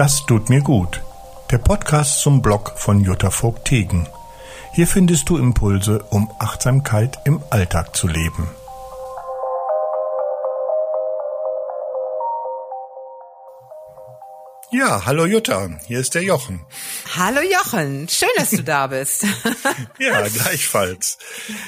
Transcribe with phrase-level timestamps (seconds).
[0.00, 1.02] Das tut mir gut.
[1.50, 4.08] Der Podcast zum Blog von Jutta Vogt-Tegen.
[4.72, 8.48] Hier findest du Impulse, um Achtsamkeit im Alltag zu leben.
[14.70, 16.64] Ja, hallo Jutta, hier ist der Jochen.
[17.18, 19.26] Hallo Jochen, schön, dass du da bist.
[19.98, 21.18] ja, gleichfalls.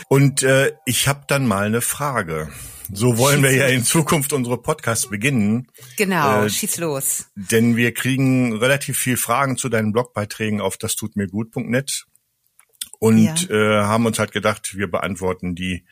[0.08, 2.48] Und äh, ich habe dann mal eine Frage.
[2.92, 5.68] So wollen wir ja in Zukunft unsere Podcasts beginnen.
[5.96, 7.26] Genau, äh, schieß los.
[7.34, 12.06] Denn wir kriegen relativ viel Fragen zu deinen Blogbeiträgen auf das tut mir gut.net
[12.98, 13.50] und ja.
[13.50, 15.84] äh, haben uns halt gedacht, wir beantworten die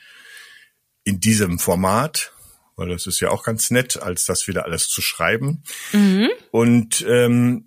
[1.05, 2.33] in diesem Format,
[2.77, 5.63] weil das ist ja auch ganz nett, als das wieder alles zu schreiben.
[5.93, 6.29] Mhm.
[6.51, 7.67] Und ähm,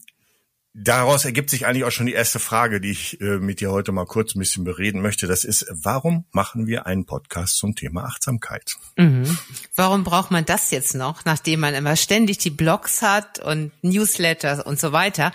[0.76, 3.92] Daraus ergibt sich eigentlich auch schon die erste Frage, die ich äh, mit dir heute
[3.92, 5.28] mal kurz ein bisschen bereden möchte.
[5.28, 8.76] Das ist, warum machen wir einen Podcast zum Thema Achtsamkeit?
[8.98, 9.38] Mhm.
[9.76, 14.66] Warum braucht man das jetzt noch, nachdem man immer ständig die Blogs hat und Newsletters
[14.66, 15.32] und so weiter?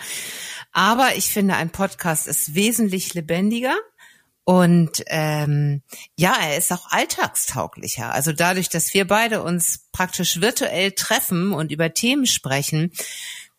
[0.73, 3.75] Aber ich finde, ein Podcast ist wesentlich lebendiger.
[4.43, 5.83] Und ähm,
[6.17, 8.11] ja, er ist auch alltagstauglicher.
[8.11, 12.91] Also dadurch, dass wir beide uns praktisch virtuell treffen und über Themen sprechen,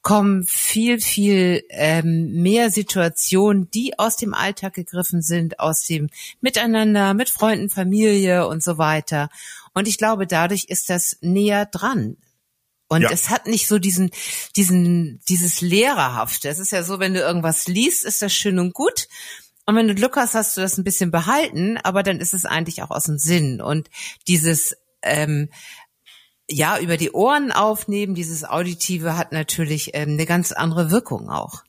[0.03, 6.09] kommen viel, viel ähm, mehr Situationen, die aus dem Alltag gegriffen sind, aus dem
[6.41, 9.29] Miteinander, mit Freunden, Familie und so weiter.
[9.75, 12.17] Und ich glaube, dadurch ist das näher dran.
[12.89, 13.11] Und ja.
[13.13, 14.11] es hat nicht so diesen,
[14.57, 16.49] diesen, dieses Lehrerhafte.
[16.49, 19.07] Es ist ja so, wenn du irgendwas liest, ist das schön und gut.
[19.67, 22.47] Und wenn du Glück hast, hast du das ein bisschen behalten, aber dann ist es
[22.47, 23.61] eigentlich auch aus dem Sinn.
[23.61, 23.91] Und
[24.27, 25.51] dieses ähm,
[26.51, 31.63] ja, über die Ohren aufnehmen, dieses Auditive hat natürlich ähm, eine ganz andere Wirkung auch.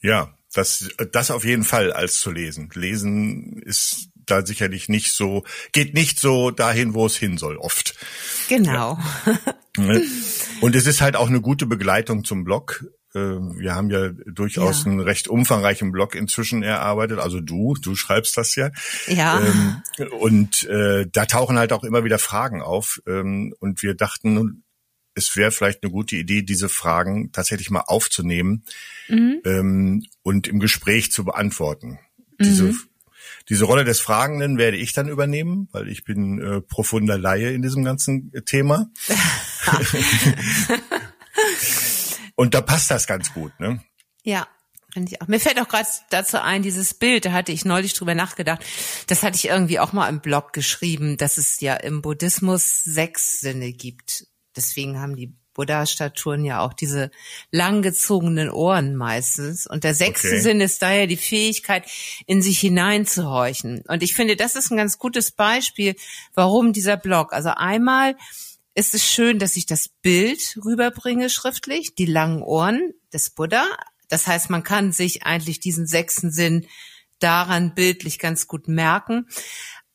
[0.00, 2.70] Ja, das, das auf jeden Fall als zu lesen.
[2.74, 7.94] Lesen ist da sicherlich nicht so, geht nicht so dahin, wo es hin soll, oft.
[8.48, 8.98] Genau.
[9.76, 10.00] Ja.
[10.60, 12.84] Und es ist halt auch eine gute Begleitung zum Blog.
[13.14, 14.90] Ähm, wir haben ja durchaus ja.
[14.90, 17.18] einen recht umfangreichen Blog inzwischen erarbeitet.
[17.18, 18.70] Also du, du schreibst das ja.
[19.06, 19.40] Ja.
[19.40, 23.00] Ähm, und äh, da tauchen halt auch immer wieder Fragen auf.
[23.06, 24.64] Ähm, und wir dachten,
[25.14, 28.64] es wäre vielleicht eine gute Idee, diese Fragen tatsächlich mal aufzunehmen
[29.08, 29.40] mhm.
[29.44, 32.00] ähm, und im Gespräch zu beantworten.
[32.38, 32.44] Mhm.
[32.44, 32.74] Diese,
[33.48, 37.62] diese Rolle des Fragenden werde ich dann übernehmen, weil ich bin äh, profunder Laie in
[37.62, 38.90] diesem ganzen Thema.
[42.36, 43.82] Und da passt das ganz gut, ne?
[44.22, 44.46] Ja.
[44.92, 45.26] Finde ich auch.
[45.26, 48.64] Mir fällt auch gerade dazu ein, dieses Bild, da hatte ich neulich drüber nachgedacht.
[49.08, 53.40] Das hatte ich irgendwie auch mal im Blog geschrieben, dass es ja im Buddhismus sechs
[53.40, 54.28] Sinne gibt.
[54.54, 57.10] Deswegen haben die Buddha-Statuen ja auch diese
[57.50, 59.66] langgezogenen Ohren meistens.
[59.66, 60.40] Und der sechste okay.
[60.40, 61.84] Sinn ist daher die Fähigkeit,
[62.26, 63.82] in sich hineinzuhorchen.
[63.88, 65.96] Und ich finde, das ist ein ganz gutes Beispiel,
[66.34, 67.32] warum dieser Blog.
[67.32, 68.16] Also einmal
[68.74, 73.64] ist es schön, dass ich das Bild rüberbringe schriftlich, die langen Ohren des Buddha.
[74.08, 76.66] Das heißt, man kann sich eigentlich diesen sechsten Sinn
[77.20, 79.28] daran bildlich ganz gut merken.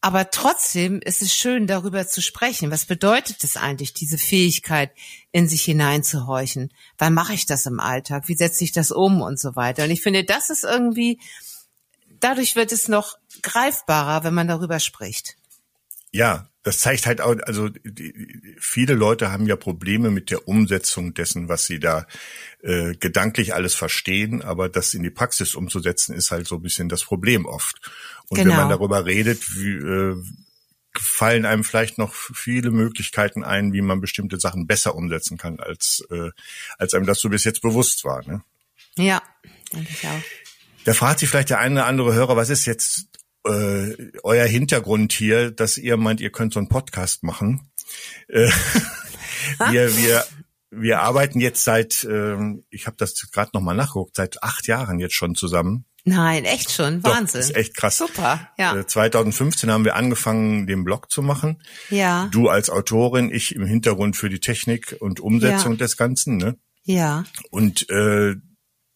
[0.01, 2.71] Aber trotzdem ist es schön, darüber zu sprechen.
[2.71, 4.91] Was bedeutet es eigentlich, diese Fähigkeit,
[5.33, 6.71] in sich hineinzuhorchen?
[6.97, 8.29] Wann mache ich das im Alltag?
[8.29, 9.83] Wie setze ich das um und so weiter?
[9.83, 11.19] Und ich finde, das ist irgendwie,
[12.21, 15.35] dadurch wird es noch greifbarer, wenn man darüber spricht.
[16.11, 21.13] Ja, das zeigt halt auch, also die, viele Leute haben ja Probleme mit der Umsetzung
[21.13, 22.05] dessen, was sie da
[22.61, 26.89] äh, gedanklich alles verstehen, aber das in die Praxis umzusetzen, ist halt so ein bisschen
[26.89, 27.89] das Problem oft.
[28.27, 28.51] Und genau.
[28.51, 28.77] wenn man genau.
[28.77, 30.15] darüber redet, wie, äh,
[30.97, 36.05] fallen einem vielleicht noch viele Möglichkeiten ein, wie man bestimmte Sachen besser umsetzen kann, als,
[36.09, 36.31] äh,
[36.77, 38.25] als einem das so bis jetzt bewusst war.
[38.27, 38.41] Ne?
[38.97, 39.21] Ja,
[39.73, 40.21] denke ich auch.
[40.85, 43.07] Da fragt sich vielleicht der eine oder andere Hörer, was ist jetzt
[43.45, 47.71] äh, euer Hintergrund hier, dass ihr meint, ihr könnt so einen Podcast machen.
[48.27, 48.49] Äh,
[49.71, 50.25] wir, wir,
[50.71, 52.37] wir arbeiten jetzt seit, äh,
[52.69, 55.85] ich habe das gerade nochmal nachgeguckt, seit acht Jahren jetzt schon zusammen.
[56.05, 57.41] Nein, echt schon, Wahnsinn.
[57.41, 57.97] Doch, ist echt krass.
[57.97, 58.85] Super, ja.
[58.85, 61.61] 2015 äh, haben wir angefangen, den Blog zu machen.
[61.89, 62.29] Ja.
[62.31, 65.77] Du als Autorin, ich im Hintergrund für die Technik und Umsetzung ja.
[65.77, 66.57] des Ganzen, ne?
[66.83, 67.25] Ja.
[67.51, 68.35] Und äh,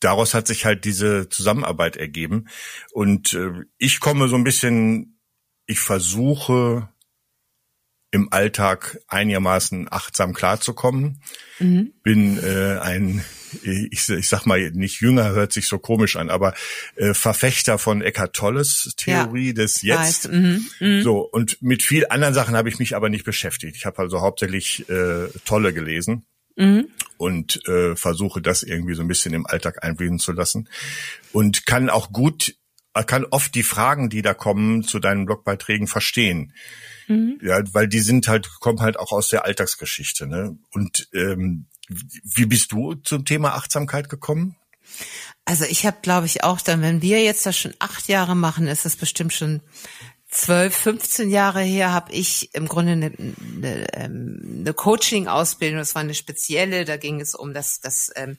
[0.04, 2.48] daraus hat sich halt diese Zusammenarbeit ergeben.
[2.92, 5.20] Und äh, ich komme so ein bisschen,
[5.66, 6.90] ich versuche
[8.14, 11.20] im Alltag einigermaßen achtsam klarzukommen.
[11.58, 11.94] Mhm.
[12.04, 13.26] Bin äh, ein,
[13.64, 16.54] ich, ich sag mal, nicht jünger hört sich so komisch an, aber
[16.96, 19.54] äh, Verfechter von Eckhart Tolles Theorie ja.
[19.54, 20.32] des Jetzt.
[20.32, 20.68] Mhm.
[20.80, 21.02] Mhm.
[21.02, 23.76] So und mit viel anderen Sachen habe ich mich aber nicht beschäftigt.
[23.78, 26.28] Ich habe also hauptsächlich äh, Tolle gelesen.
[27.24, 30.68] Und äh, versuche das irgendwie so ein bisschen im Alltag einfließen zu lassen.
[31.32, 32.58] Und kann auch gut,
[33.08, 36.52] kann oft die Fragen, die da kommen, zu deinen Blogbeiträgen verstehen.
[37.08, 37.40] Mhm.
[37.42, 40.58] Ja, weil die sind halt, kommen halt auch aus der Alltagsgeschichte, ne?
[40.72, 44.58] Und ähm, wie bist du zum Thema Achtsamkeit gekommen?
[45.46, 48.68] Also ich habe, glaube ich, auch dann, wenn wir jetzt das schon acht Jahre machen,
[48.68, 49.62] ist das bestimmt schon
[50.34, 56.02] zwölf, 15 Jahre her habe ich im Grunde eine, eine, ähm, eine Coaching-Ausbildung, das war
[56.02, 58.38] eine spezielle, da ging es um das, das ähm,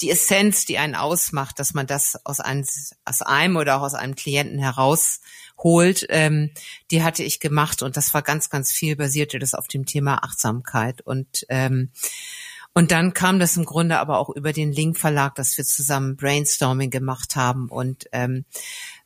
[0.00, 2.66] die Essenz, die einen ausmacht, dass man das aus einem,
[3.04, 6.50] aus einem oder auch aus einem Klienten herausholt, ähm,
[6.90, 7.82] die hatte ich gemacht.
[7.82, 11.00] Und das war ganz, ganz viel basierte das auf dem Thema Achtsamkeit.
[11.02, 11.90] Und ähm,
[12.74, 16.16] und dann kam das im Grunde aber auch über den Link Verlag, dass wir zusammen
[16.16, 17.68] Brainstorming gemacht haben.
[17.70, 18.44] Und ähm,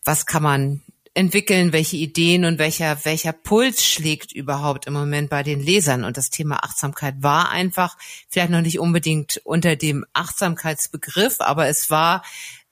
[0.05, 0.83] was kann man
[1.15, 6.05] entwickeln, welche Ideen und welcher, welcher Puls schlägt überhaupt im Moment bei den Lesern.
[6.05, 7.99] Und das Thema Achtsamkeit war einfach,
[8.29, 12.25] vielleicht noch nicht unbedingt unter dem Achtsamkeitsbegriff, aber es war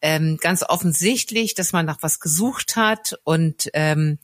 [0.02, 4.18] ähm, ganz offensichtlich, dass man nach was gesucht hat und ähm,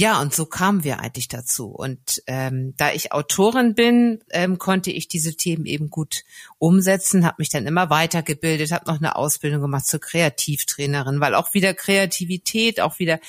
[0.00, 1.66] ja, und so kamen wir eigentlich dazu.
[1.66, 6.24] Und ähm, da ich Autorin bin, ähm, konnte ich diese Themen eben gut
[6.56, 11.52] umsetzen, habe mich dann immer weitergebildet, habe noch eine Ausbildung gemacht zur Kreativtrainerin, weil auch
[11.52, 13.20] wieder Kreativität, auch wieder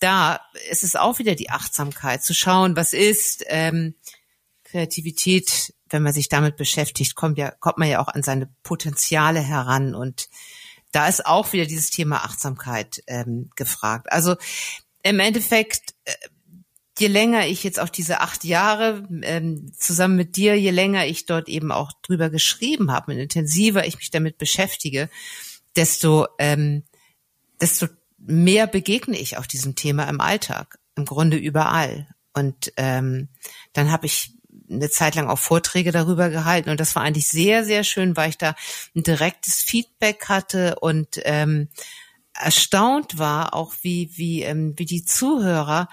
[0.00, 3.94] da ist es auch wieder die Achtsamkeit, zu schauen, was ist ähm,
[4.64, 9.38] Kreativität, wenn man sich damit beschäftigt, kommt ja kommt man ja auch an seine Potenziale
[9.38, 10.28] heran und
[10.90, 14.10] da ist auch wieder dieses Thema Achtsamkeit ähm, gefragt.
[14.10, 14.34] Also
[15.02, 16.14] im Endeffekt, äh,
[16.98, 21.26] je länger ich jetzt auch diese acht Jahre ähm, zusammen mit dir, je länger ich
[21.26, 25.08] dort eben auch drüber geschrieben habe und intensiver ich mich damit beschäftige,
[25.76, 26.82] desto, ähm,
[27.60, 27.86] desto
[28.18, 32.06] mehr begegne ich auch diesem Thema im Alltag, im Grunde überall.
[32.34, 33.28] Und ähm,
[33.72, 34.32] dann habe ich
[34.68, 38.30] eine Zeit lang auch Vorträge darüber gehalten und das war eigentlich sehr, sehr schön, weil
[38.30, 38.54] ich da
[38.94, 41.68] ein direktes Feedback hatte und ähm,
[42.40, 45.88] erstaunt war, auch wie, wie, ähm, wie die Zuhörer,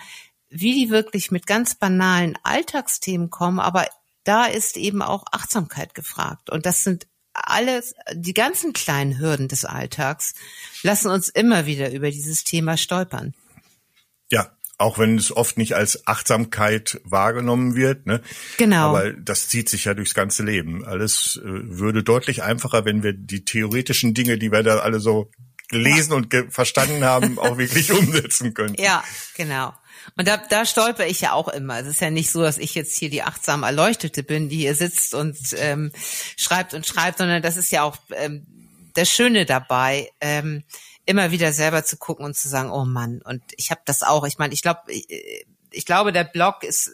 [0.50, 3.88] wie die wirklich mit ganz banalen Alltagsthemen kommen, aber
[4.24, 6.50] da ist eben auch Achtsamkeit gefragt.
[6.50, 10.34] Und das sind alles, die ganzen kleinen Hürden des Alltags
[10.84, 13.34] lassen uns immer wieder über dieses Thema stolpern.
[14.32, 18.06] Ja, auch wenn es oft nicht als Achtsamkeit wahrgenommen wird.
[18.06, 18.22] Ne?
[18.58, 18.90] Genau.
[18.90, 20.86] Aber das zieht sich ja durchs ganze Leben.
[20.86, 25.32] Alles äh, würde deutlich einfacher, wenn wir die theoretischen Dinge, die wir da alle so
[25.68, 28.76] gelesen und ge verstanden haben, auch wirklich umsetzen können.
[28.78, 29.04] Ja,
[29.36, 29.74] genau.
[30.16, 31.80] Und da, da stolper ich ja auch immer.
[31.80, 34.76] Es ist ja nicht so, dass ich jetzt hier die achtsam Erleuchtete bin, die hier
[34.76, 35.92] sitzt und ähm,
[36.38, 38.46] schreibt und schreibt, sondern das ist ja auch ähm,
[38.94, 40.64] das Schöne dabei, ähm,
[41.06, 44.26] immer wieder selber zu gucken und zu sagen, oh Mann, und ich habe das auch.
[44.26, 45.08] Ich meine, ich glaube, ich,
[45.72, 46.92] ich glaube, der Blog ist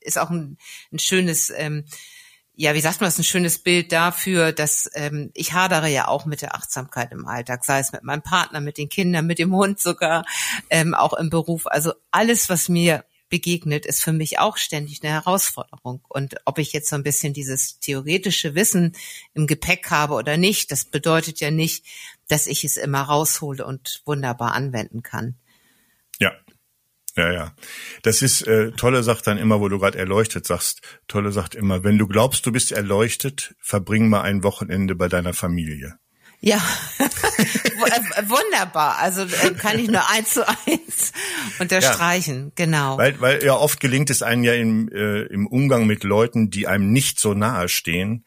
[0.00, 0.58] ist auch ein,
[0.92, 1.84] ein schönes ähm,
[2.54, 6.08] ja, wie sagt man, das ist ein schönes Bild dafür, dass ähm, ich hadere ja
[6.08, 9.38] auch mit der Achtsamkeit im Alltag, sei es mit meinem Partner, mit den Kindern, mit
[9.38, 10.24] dem Hund sogar,
[10.68, 11.66] ähm, auch im Beruf.
[11.66, 16.04] Also alles, was mir begegnet, ist für mich auch ständig eine Herausforderung.
[16.08, 18.94] Und ob ich jetzt so ein bisschen dieses theoretische Wissen
[19.32, 21.86] im Gepäck habe oder nicht, das bedeutet ja nicht,
[22.28, 25.36] dass ich es immer raushole und wunderbar anwenden kann.
[27.20, 27.52] Ja, ja.
[28.02, 31.84] Das ist, äh, Tolle sagt dann immer, wo du gerade erleuchtet sagst, Tolle sagt immer,
[31.84, 35.98] wenn du glaubst, du bist erleuchtet, verbring mal ein Wochenende bei deiner Familie.
[36.40, 36.56] Ja,
[36.98, 38.96] äh, wunderbar.
[38.96, 41.12] Also äh, kann ich nur eins zu eins
[41.58, 42.52] unterstreichen, ja.
[42.54, 42.96] genau.
[42.96, 46.66] Weil, weil ja oft gelingt es einem ja im, äh, im Umgang mit Leuten, die
[46.66, 48.24] einem nicht so nahe stehen,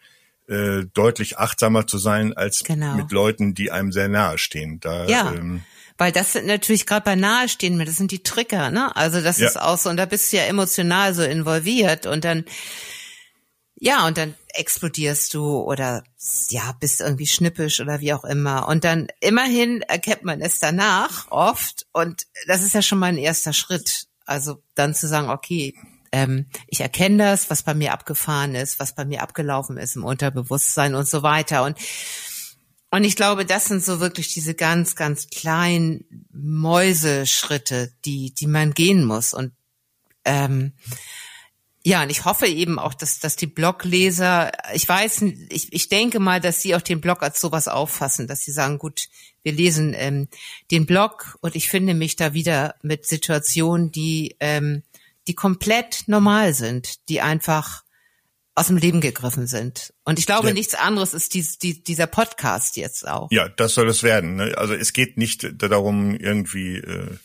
[0.47, 2.93] äh, deutlich achtsamer zu sein als genau.
[2.93, 4.79] mit Leuten, die einem sehr nahe stehen.
[4.79, 5.33] Da, ja.
[5.33, 5.63] Ähm,
[5.97, 8.95] weil das sind natürlich gerade bei nahestehenden, das sind die Trigger, ne?
[8.95, 9.47] Also das ja.
[9.47, 12.45] ist auch so, und da bist du ja emotional so involviert und dann,
[13.75, 16.03] ja, und dann explodierst du oder
[16.49, 18.67] ja, bist irgendwie schnippisch oder wie auch immer.
[18.67, 23.17] Und dann immerhin erkennt man es danach oft und das ist ja schon mal ein
[23.17, 24.07] erster Schritt.
[24.25, 25.75] Also dann zu sagen, okay,
[26.13, 30.05] ähm, ich erkenne das, was bei mir abgefahren ist, was bei mir abgelaufen ist im
[30.05, 31.63] Unterbewusstsein und so weiter.
[31.63, 31.77] Und
[32.93, 38.75] und ich glaube, das sind so wirklich diese ganz, ganz kleinen Mäuseschritte, die, die man
[38.75, 39.33] gehen muss.
[39.33, 39.51] Und
[40.25, 40.73] ähm,
[41.83, 46.19] ja, und ich hoffe eben auch, dass, dass die Blogleser, ich weiß, ich, ich denke
[46.19, 49.07] mal, dass sie auch den Blog als sowas auffassen, dass sie sagen, gut,
[49.41, 50.27] wir lesen ähm,
[50.69, 54.83] den Blog und ich finde mich da wieder mit Situationen, die, ähm,
[55.25, 57.81] die komplett normal sind, die einfach
[58.55, 59.93] aus dem Leben gegriffen sind.
[60.03, 60.53] Und ich glaube, ja.
[60.53, 63.31] nichts anderes ist dies, die, dieser Podcast jetzt auch.
[63.31, 64.35] Ja, das soll es werden.
[64.35, 64.53] Ne?
[64.57, 67.17] Also es geht nicht darum, irgendwie äh,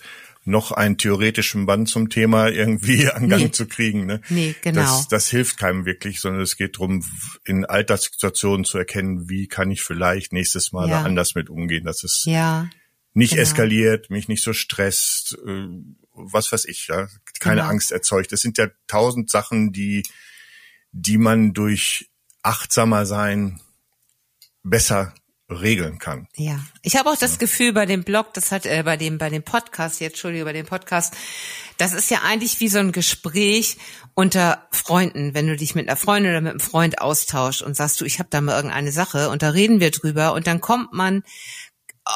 [0.44, 3.50] noch einen theoretischen Band zum Thema irgendwie an Gang nee.
[3.50, 4.06] zu kriegen.
[4.06, 4.22] Ne?
[4.30, 4.80] Nee, genau.
[4.80, 7.04] Das, das hilft keinem wirklich, sondern es geht darum,
[7.44, 11.00] in Alltagssituationen zu erkennen, wie kann ich vielleicht nächstes Mal ja.
[11.00, 12.70] da anders mit umgehen, dass es ja,
[13.12, 13.42] nicht genau.
[13.42, 15.66] eskaliert, mich nicht so stresst, äh,
[16.14, 17.08] was weiß ich, ja,
[17.38, 17.68] keine genau.
[17.68, 18.32] Angst erzeugt.
[18.32, 20.04] Es sind ja tausend Sachen, die
[20.92, 22.10] die man durch
[22.42, 23.60] achtsamer sein
[24.62, 25.14] besser
[25.50, 26.28] regeln kann.
[26.36, 27.38] Ja, ich habe auch das ja.
[27.38, 30.52] Gefühl bei dem Blog, das hat äh, bei dem bei dem Podcast jetzt, Entschuldige, bei
[30.52, 31.14] dem Podcast,
[31.78, 33.78] das ist ja eigentlich wie so ein Gespräch
[34.14, 38.00] unter Freunden, wenn du dich mit einer Freundin oder mit einem Freund austauschst und sagst
[38.00, 40.92] du, ich habe da mal irgendeine Sache und da reden wir drüber und dann kommt
[40.92, 41.22] man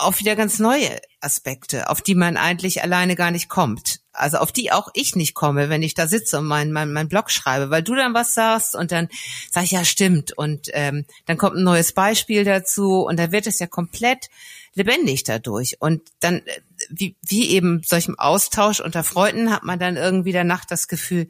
[0.00, 4.00] auf wieder ganz neue Aspekte, auf die man eigentlich alleine gar nicht kommt.
[4.12, 7.08] Also auf die auch ich nicht komme, wenn ich da sitze und meinen mein, mein
[7.08, 9.08] Blog schreibe, weil du dann was sagst und dann
[9.50, 10.32] sag ich, ja, stimmt.
[10.32, 14.28] Und ähm, dann kommt ein neues Beispiel dazu und dann wird es ja komplett
[14.74, 15.76] lebendig dadurch.
[15.80, 20.64] Und dann, äh, wie, wie eben solchem Austausch unter Freunden, hat man dann irgendwie danach
[20.64, 21.28] das Gefühl,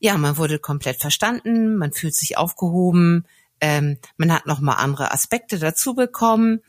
[0.00, 3.26] ja, man wurde komplett verstanden, man fühlt sich aufgehoben,
[3.60, 6.62] ähm, man hat nochmal andere Aspekte dazu bekommen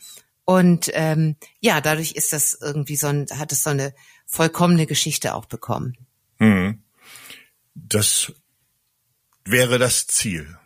[0.46, 3.94] und ähm, ja, dadurch ist das irgendwie so ein, hat es so eine
[4.26, 5.98] vollkommene Geschichte auch bekommen.
[6.40, 6.84] Hm.
[7.76, 8.34] Das
[9.46, 10.58] wäre das Ziel.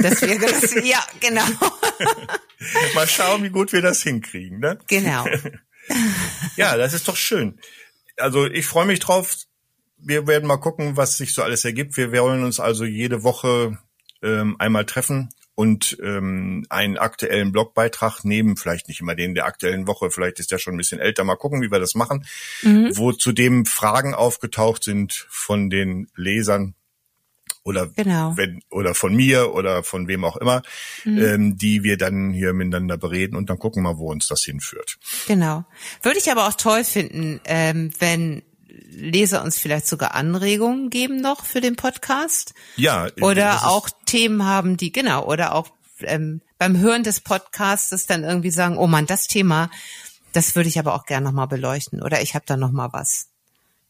[0.00, 1.44] Das wäre das Ziel, ja, genau.
[2.94, 4.78] Mal schauen, wie gut wir das hinkriegen, ne?
[4.86, 5.26] Genau.
[6.56, 7.58] ja, das ist doch schön.
[8.16, 9.36] Also ich freue mich drauf.
[9.96, 11.96] Wir werden mal gucken, was sich so alles ergibt.
[11.96, 13.78] Wir wollen uns also jede Woche
[14.22, 19.86] ähm, einmal treffen und ähm, einen aktuellen Blogbeitrag nehmen, vielleicht nicht immer den der aktuellen
[19.86, 22.24] Woche, vielleicht ist der schon ein bisschen älter, mal gucken, wie wir das machen,
[22.62, 22.96] mhm.
[22.96, 26.74] wo zudem Fragen aufgetaucht sind von den Lesern
[27.64, 28.36] oder genau.
[28.36, 30.62] wenn oder von mir oder von wem auch immer,
[31.04, 31.18] mhm.
[31.18, 34.98] ähm, die wir dann hier miteinander bereden und dann gucken wir, wo uns das hinführt.
[35.28, 35.64] Genau.
[36.02, 38.42] Würde ich aber auch toll finden, ähm, wenn
[38.94, 42.54] Leser uns vielleicht sogar Anregungen geben noch für den Podcast.
[42.76, 43.08] Ja.
[43.20, 45.68] Oder auch Themen haben, die, genau, oder auch
[46.02, 49.70] ähm, beim Hören des Podcasts dann irgendwie sagen, oh man, das Thema,
[50.32, 52.02] das würde ich aber auch gerne nochmal beleuchten.
[52.02, 53.31] Oder ich habe da nochmal was.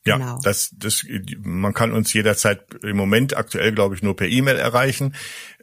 [0.04, 0.40] Ja, genau.
[0.42, 1.06] das, das,
[1.38, 5.14] man kann uns jederzeit im Moment aktuell, glaube ich, nur per E-Mail erreichen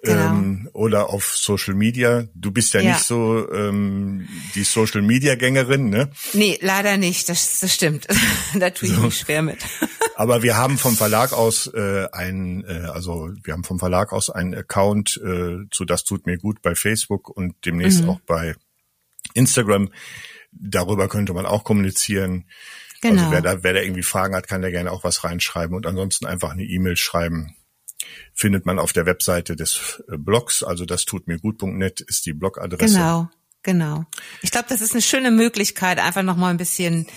[0.01, 0.29] genau.
[0.29, 2.25] ähm, oder auf Social Media.
[2.33, 2.93] Du bist ja, ja.
[2.93, 6.09] nicht so ähm, die Social Media Gängerin, ne?
[6.33, 7.29] Nee, leider nicht.
[7.29, 8.07] Das, das stimmt.
[8.57, 9.01] da tue ich so.
[9.01, 9.59] mich schwer mit.
[10.15, 14.29] Aber wir haben vom Verlag aus äh, ein, äh, also wir haben vom Verlag aus
[14.29, 18.09] einen Account äh, zu Das tut mir gut bei Facebook und demnächst mhm.
[18.09, 18.55] auch bei
[19.33, 19.91] Instagram.
[20.51, 22.45] Darüber könnte man auch kommunizieren.
[23.01, 23.29] Also genau.
[23.29, 25.85] Also wer da, wer da irgendwie Fragen hat, kann da gerne auch was reinschreiben und
[25.85, 27.55] ansonsten einfach eine E-Mail schreiben.
[28.33, 32.33] Findet man auf der Webseite des äh, Blogs, also das tut mir gut.net ist die
[32.33, 32.95] Blogadresse.
[32.95, 33.29] Genau.
[33.61, 34.05] Genau.
[34.41, 37.07] Ich glaube, das ist eine schöne Möglichkeit, einfach noch mal ein bisschen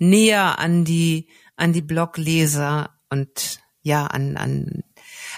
[0.00, 4.82] näher an die an die Blogleser und ja an an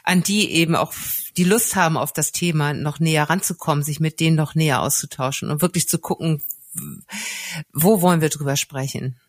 [0.04, 0.94] an die eben auch
[1.36, 5.50] die Lust haben auf das Thema noch näher ranzukommen, sich mit denen noch näher auszutauschen
[5.50, 6.42] und wirklich zu gucken,
[7.72, 9.20] wo wollen wir drüber sprechen.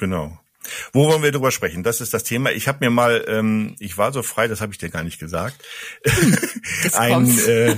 [0.00, 0.40] Genau.
[0.94, 1.82] Wo wollen wir drüber sprechen?
[1.82, 2.52] Das ist das Thema.
[2.52, 5.18] Ich habe mir mal, ähm, ich war so frei, das habe ich dir gar nicht
[5.18, 5.62] gesagt,
[6.94, 7.76] ein, äh,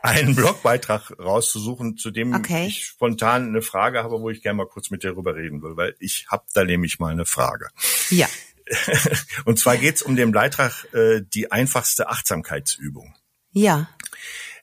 [0.00, 2.68] einen Blogbeitrag rauszusuchen, zu dem okay.
[2.68, 5.76] ich spontan eine Frage habe, wo ich gerne mal kurz mit dir drüber reden will,
[5.76, 7.68] weil ich habe da nämlich mal eine Frage.
[8.10, 8.28] Ja.
[9.44, 13.16] Und zwar geht's um den Beitrag äh, die einfachste Achtsamkeitsübung.
[13.50, 13.90] Ja.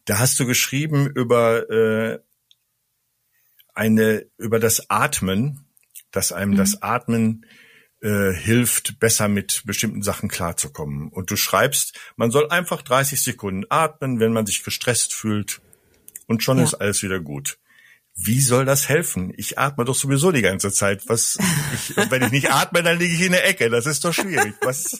[0.06, 2.20] Da hast du geschrieben über äh,
[3.74, 5.71] eine über das Atmen
[6.12, 6.58] dass einem mhm.
[6.58, 7.46] das Atmen
[8.02, 11.10] äh, hilft, besser mit bestimmten Sachen klarzukommen.
[11.10, 15.62] Und du schreibst, man soll einfach 30 Sekunden atmen, wenn man sich gestresst fühlt
[16.28, 16.64] und schon ja.
[16.64, 17.58] ist alles wieder gut
[18.16, 19.34] wie soll das helfen?
[19.38, 21.04] Ich atme doch sowieso die ganze Zeit.
[21.08, 21.38] Was,
[21.74, 23.70] ich, wenn ich nicht atme, dann liege ich in der Ecke.
[23.70, 24.54] Das ist doch schwierig.
[24.62, 24.94] Was,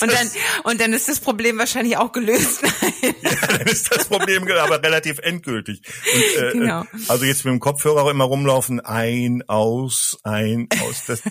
[0.00, 0.30] und dann,
[0.64, 2.62] und dann ist das Problem wahrscheinlich auch gelöst.
[3.22, 5.82] ja, dann ist das Problem aber relativ endgültig.
[6.14, 6.84] Und, äh, genau.
[7.08, 11.04] Also jetzt mit dem Kopfhörer auch immer rumlaufen, ein, aus, ein, aus.
[11.06, 11.22] Das,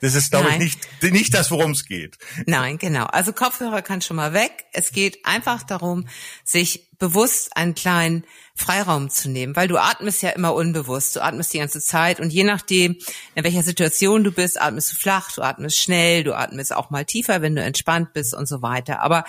[0.00, 2.18] das ist, glaube ich, nicht, nicht das, worum es geht.
[2.46, 3.06] Nein, genau.
[3.06, 4.66] Also Kopfhörer kann schon mal weg.
[4.72, 6.06] Es geht einfach darum,
[6.44, 8.24] sich bewusst einen kleinen
[8.58, 12.30] Freiraum zu nehmen, weil du atmest ja immer unbewusst, du atmest die ganze Zeit und
[12.30, 12.96] je nachdem,
[13.34, 17.04] in welcher Situation du bist, atmest du flach, du atmest schnell, du atmest auch mal
[17.04, 19.00] tiefer, wenn du entspannt bist und so weiter.
[19.00, 19.24] Aber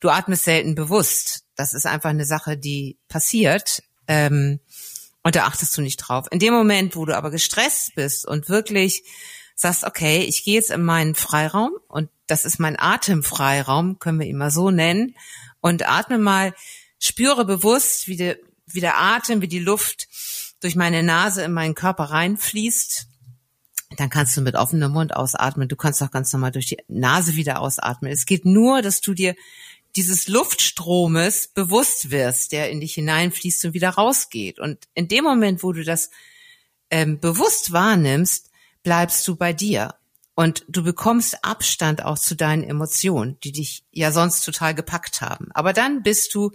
[0.00, 1.44] du atmest selten bewusst.
[1.56, 3.82] Das ist einfach eine Sache, die passiert.
[4.06, 4.60] Ähm,
[5.22, 6.26] und da achtest du nicht drauf.
[6.30, 9.04] In dem Moment, wo du aber gestresst bist und wirklich
[9.54, 14.26] sagst, okay, ich gehe jetzt in meinen Freiraum und das ist mein Atemfreiraum, können wir
[14.26, 15.14] ihn mal so nennen,
[15.60, 16.54] und atme mal,
[16.98, 18.36] spüre bewusst, wie, de,
[18.74, 20.08] wie der Atem, wie die Luft
[20.60, 23.08] durch meine Nase in meinen Körper reinfließt,
[23.96, 25.68] dann kannst du mit offenem Mund ausatmen.
[25.68, 28.10] Du kannst auch ganz normal durch die Nase wieder ausatmen.
[28.12, 29.34] Es geht nur, dass du dir
[29.96, 34.58] dieses Luftstromes bewusst wirst, der in dich hineinfließt und wieder rausgeht.
[34.58, 36.10] Und in dem Moment, wo du das
[36.90, 38.50] ähm, bewusst wahrnimmst,
[38.82, 39.94] bleibst du bei dir.
[40.34, 45.48] Und du bekommst Abstand auch zu deinen Emotionen, die dich ja sonst total gepackt haben.
[45.52, 46.52] Aber dann bist du,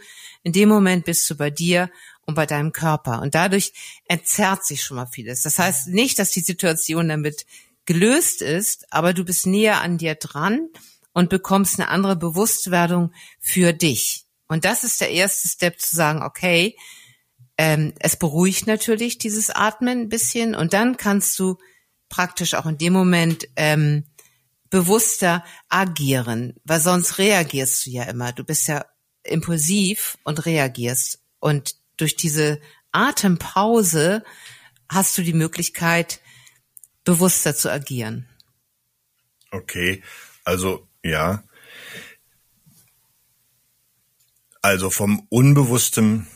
[0.47, 3.21] in dem Moment bist du bei dir und bei deinem Körper.
[3.21, 3.73] Und dadurch
[4.05, 5.41] entzerrt sich schon mal vieles.
[5.41, 7.45] Das heißt nicht, dass die Situation damit
[7.83, 10.69] gelöst ist, aber du bist näher an dir dran
[11.11, 13.11] und bekommst eine andere Bewusstwerdung
[13.41, 14.23] für dich.
[14.47, 16.77] Und das ist der erste Step zu sagen, okay,
[17.57, 21.57] ähm, es beruhigt natürlich dieses Atmen ein bisschen und dann kannst du
[22.07, 24.05] praktisch auch in dem Moment ähm,
[24.69, 28.31] bewusster agieren, weil sonst reagierst du ja immer.
[28.31, 28.85] Du bist ja
[29.29, 31.19] impulsiv und reagierst.
[31.39, 32.59] Und durch diese
[32.91, 34.23] Atempause
[34.89, 36.21] hast du die Möglichkeit,
[37.03, 38.27] bewusster zu agieren.
[39.51, 40.03] Okay,
[40.43, 41.43] also ja.
[44.61, 46.27] Also vom unbewussten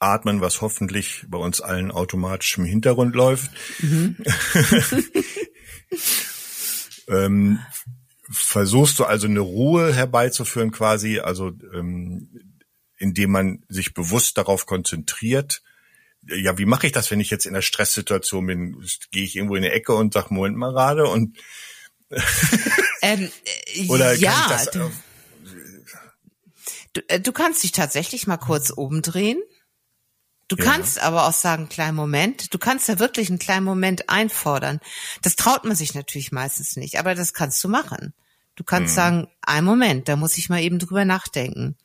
[0.00, 3.50] Atmen, was hoffentlich bei uns allen automatisch im Hintergrund läuft.
[3.80, 4.16] Mhm.
[7.08, 7.58] ähm,
[8.30, 12.58] versuchst du also eine Ruhe herbeizuführen quasi, also ähm,
[12.96, 15.62] indem man sich bewusst darauf konzentriert.
[16.26, 18.84] Ja, wie mache ich das, wenn ich jetzt in einer Stresssituation bin?
[19.10, 21.38] Gehe ich irgendwo in eine Ecke und sag Moment mal gerade und
[23.02, 23.30] ähm,
[23.88, 24.90] oder ja, kann ich das, du,
[26.94, 29.40] du, äh, du kannst dich tatsächlich mal kurz oben drehen
[30.48, 30.64] Du ja.
[30.64, 32.52] kannst aber auch sagen, kleinen Moment.
[32.54, 34.80] Du kannst ja wirklich einen kleinen Moment einfordern.
[35.22, 38.14] Das traut man sich natürlich meistens nicht, aber das kannst du machen.
[38.56, 38.96] Du kannst mhm.
[38.96, 41.76] sagen, ein Moment, da muss ich mal eben drüber nachdenken.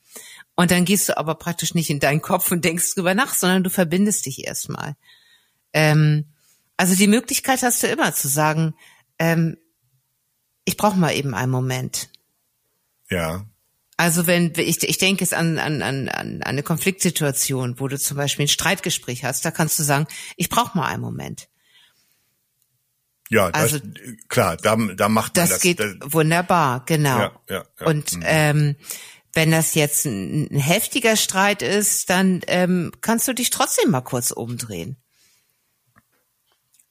[0.56, 3.64] Und dann gehst du aber praktisch nicht in deinen Kopf und denkst drüber nach, sondern
[3.64, 4.96] du verbindest dich erstmal.
[5.72, 6.26] Ähm,
[6.76, 8.74] also die Möglichkeit hast du immer zu sagen,
[9.18, 9.56] ähm,
[10.64, 12.08] ich brauche mal eben einen Moment.
[13.10, 13.46] Ja.
[13.96, 18.16] Also wenn ich, ich denke es an, an, an, an eine Konfliktsituation, wo du zum
[18.16, 21.48] Beispiel ein Streitgespräch hast, da kannst du sagen, ich brauche mal einen Moment.
[23.30, 23.88] Ja, also das,
[24.28, 25.50] klar, da, da macht man das.
[25.50, 27.18] Das geht das, wunderbar, genau.
[27.18, 27.86] Ja, ja, ja.
[27.86, 28.22] Und mhm.
[28.24, 28.76] ähm,
[29.32, 34.02] wenn das jetzt ein, ein, heftiger Streit ist, dann ähm, kannst du dich trotzdem mal
[34.02, 34.96] kurz umdrehen.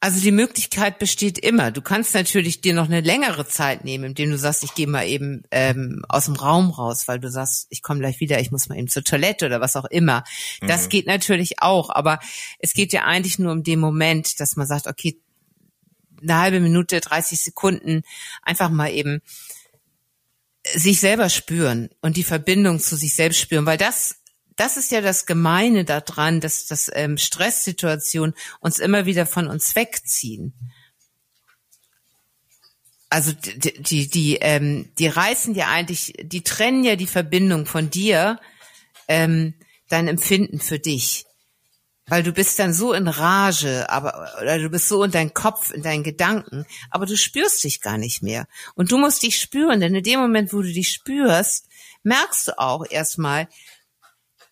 [0.03, 1.71] Also die Möglichkeit besteht immer.
[1.71, 5.07] Du kannst natürlich dir noch eine längere Zeit nehmen, indem du sagst, ich gehe mal
[5.07, 8.67] eben ähm, aus dem Raum raus, weil du sagst, ich komme gleich wieder, ich muss
[8.67, 10.25] mal eben zur Toilette oder was auch immer.
[10.59, 10.89] Das mhm.
[10.89, 12.19] geht natürlich auch, aber
[12.59, 15.21] es geht ja eigentlich nur um den Moment, dass man sagt, okay,
[16.21, 18.01] eine halbe Minute, 30 Sekunden,
[18.41, 19.21] einfach mal eben
[20.73, 24.17] sich selber spüren und die Verbindung zu sich selbst spüren, weil das
[24.55, 29.75] das ist ja das Gemeine daran, dass das ähm, Stresssituationen uns immer wieder von uns
[29.75, 30.53] wegziehen.
[33.09, 37.89] Also die, die, die, ähm, die reißen ja eigentlich, die trennen ja die Verbindung von
[37.89, 38.39] dir,
[39.07, 39.53] ähm,
[39.89, 41.25] dein Empfinden für dich.
[42.07, 45.71] Weil du bist dann so in Rage, aber oder du bist so in deinem Kopf,
[45.71, 48.47] in deinen Gedanken, aber du spürst dich gar nicht mehr.
[48.75, 51.67] Und du musst dich spüren, denn in dem Moment, wo du dich spürst,
[52.01, 53.47] merkst du auch erstmal,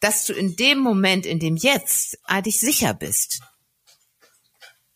[0.01, 3.41] dass du in dem Moment, in dem Jetzt, eigentlich sicher bist.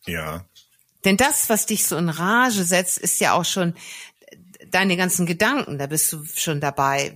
[0.05, 0.45] Ja.
[1.05, 3.75] Denn das, was dich so in Rage setzt, ist ja auch schon
[4.67, 5.77] deine ganzen Gedanken.
[5.77, 7.15] Da bist du schon dabei.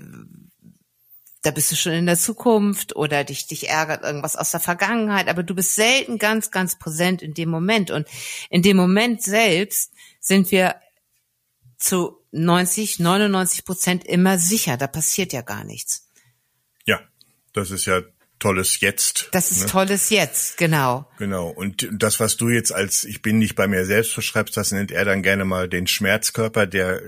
[1.42, 5.28] Da bist du schon in der Zukunft oder dich, dich ärgert irgendwas aus der Vergangenheit.
[5.28, 7.90] Aber du bist selten ganz, ganz präsent in dem Moment.
[7.90, 8.08] Und
[8.52, 10.76] in dem Moment selbst sind wir
[11.80, 14.78] zu 90, 99 Prozent immer sicher.
[14.78, 16.09] Da passiert ja gar nichts.
[17.54, 18.02] Das ist ja
[18.40, 19.30] tolles Jetzt.
[19.32, 19.68] Das ist ne?
[19.68, 21.10] tolles Jetzt, genau.
[21.18, 21.50] Genau.
[21.50, 24.92] Und das, was du jetzt als ich bin nicht bei mir selbst beschreibst, das nennt
[24.92, 27.02] er dann gerne mal den Schmerzkörper, der,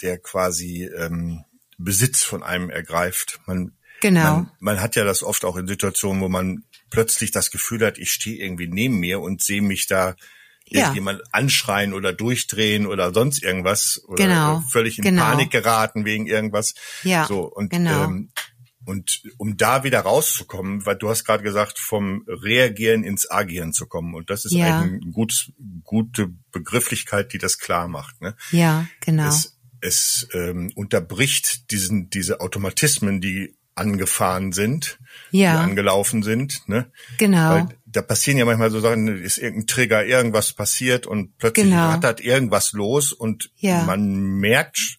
[0.00, 1.44] der quasi ähm,
[1.76, 3.40] Besitz von einem ergreift.
[3.46, 4.22] Man, genau.
[4.22, 7.98] Man, man hat ja das oft auch in Situationen, wo man plötzlich das Gefühl hat,
[7.98, 10.14] ich stehe irgendwie neben mir und sehe mich da
[10.68, 10.92] ja.
[10.92, 14.62] jemand anschreien oder durchdrehen oder sonst irgendwas oder genau.
[14.70, 15.22] völlig in genau.
[15.22, 16.74] Panik geraten wegen irgendwas.
[17.02, 17.26] Ja.
[17.26, 18.04] So und genau.
[18.04, 18.30] ähm,
[18.86, 23.86] und um da wieder rauszukommen, weil du hast gerade gesagt, vom Reagieren ins Agieren zu
[23.86, 24.14] kommen.
[24.14, 24.80] Und das ist ja.
[24.80, 28.20] eine gutes, gute Begrifflichkeit, die das klar macht.
[28.22, 28.36] Ne?
[28.52, 29.28] Ja, genau.
[29.28, 34.98] Es, es ähm, unterbricht diesen, diese Automatismen, die angefahren sind,
[35.30, 35.52] ja.
[35.52, 36.66] die angelaufen sind.
[36.68, 36.90] Ne?
[37.18, 37.50] Genau.
[37.50, 41.90] Weil da passieren ja manchmal so Sachen, ist irgendein Trigger, irgendwas passiert und plötzlich genau.
[41.90, 43.84] rattert irgendwas los und ja.
[43.84, 44.98] man merkt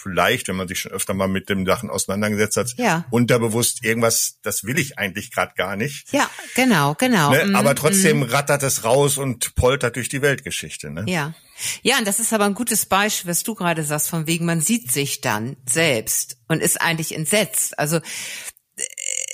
[0.00, 3.04] vielleicht, wenn man sich schon öfter mal mit dem Sachen auseinandergesetzt hat, ja.
[3.10, 6.12] unterbewusst irgendwas, das will ich eigentlich gerade gar nicht.
[6.12, 7.30] Ja, genau, genau.
[7.30, 7.46] Ne?
[7.46, 8.24] Mm, aber trotzdem mm.
[8.24, 10.90] rattert es raus und poltert durch die Weltgeschichte.
[10.90, 11.04] Ne?
[11.06, 11.34] Ja.
[11.82, 14.62] Ja, und das ist aber ein gutes Beispiel, was du gerade sagst, von wegen, man
[14.62, 17.78] sieht sich dann selbst und ist eigentlich entsetzt.
[17.78, 18.02] Also äh,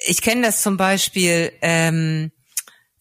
[0.06, 2.32] ich kenne das zum Beispiel ähm,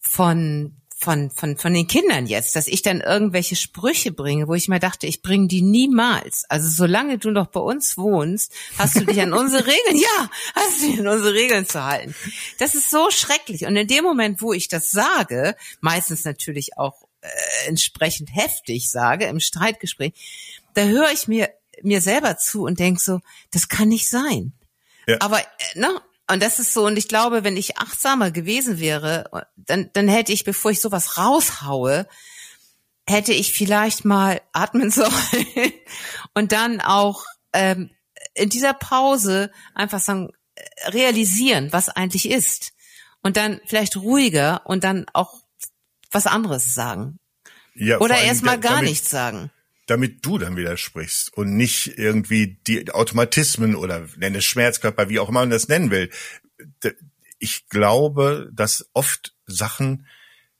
[0.00, 4.68] von von, von, von den Kindern jetzt, dass ich dann irgendwelche Sprüche bringe, wo ich
[4.68, 6.44] mir dachte, ich bringe die niemals.
[6.48, 10.80] Also solange du noch bei uns wohnst, hast du dich an unsere Regeln, ja, hast
[10.80, 12.14] du dich an unsere Regeln zu halten.
[12.58, 13.66] Das ist so schrecklich.
[13.66, 17.28] Und in dem Moment, wo ich das sage, meistens natürlich auch äh,
[17.68, 20.14] entsprechend heftig sage im Streitgespräch,
[20.72, 21.50] da höre ich mir
[21.82, 24.54] mir selber zu und denk so, das kann nicht sein.
[25.06, 25.18] Ja.
[25.20, 29.46] Aber äh, ne, und das ist so, und ich glaube, wenn ich achtsamer gewesen wäre,
[29.56, 32.08] dann, dann hätte ich, bevor ich sowas raushaue,
[33.08, 35.72] hätte ich vielleicht mal atmen sollen
[36.34, 37.90] und dann auch ähm,
[38.34, 42.72] in dieser Pause einfach sagen, äh, realisieren, was eigentlich ist.
[43.22, 45.40] Und dann vielleicht ruhiger und dann auch
[46.10, 47.18] was anderes sagen.
[47.74, 49.50] Ja, Oder erst mal gar damit, nichts sagen
[49.86, 55.40] damit du dann widersprichst und nicht irgendwie die Automatismen oder nenne Schmerzkörper, wie auch immer
[55.40, 56.10] man das nennen will.
[57.38, 60.06] Ich glaube, dass oft Sachen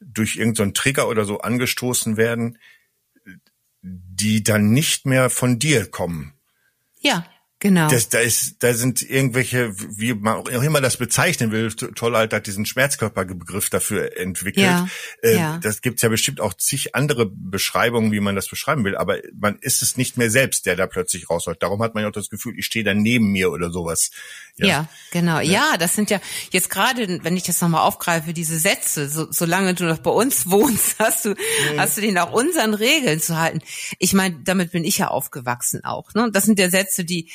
[0.00, 2.58] durch irgendeinen so Trigger oder so angestoßen werden,
[3.82, 6.34] die dann nicht mehr von dir kommen.
[7.00, 7.26] Ja.
[7.58, 7.88] Genau.
[7.88, 12.46] Das, da ist, da sind irgendwelche, wie man auch immer das bezeichnen will, Tollheit hat
[12.46, 14.66] diesen Schmerzkörperbegriff dafür entwickelt.
[14.66, 14.88] Ja,
[15.22, 15.58] äh, ja.
[15.62, 19.56] Das gibt's ja bestimmt auch zig andere Beschreibungen, wie man das beschreiben will, aber man
[19.60, 21.62] ist es nicht mehr selbst, der da plötzlich rausholt.
[21.62, 24.10] Darum hat man ja auch das Gefühl, ich stehe da neben mir oder sowas.
[24.58, 25.38] Ja, ja genau.
[25.40, 25.70] Ja.
[25.72, 25.76] ja.
[25.78, 29.84] das sind ja jetzt gerade, wenn ich das nochmal aufgreife, diese Sätze, so, solange du
[29.84, 31.78] noch bei uns wohnst, hast du, mhm.
[31.78, 33.60] hast du den nach unseren Regeln zu halten.
[33.98, 36.14] Ich meine, damit bin ich ja aufgewachsen auch.
[36.14, 36.30] Ne?
[36.32, 37.30] Das sind ja Sätze, die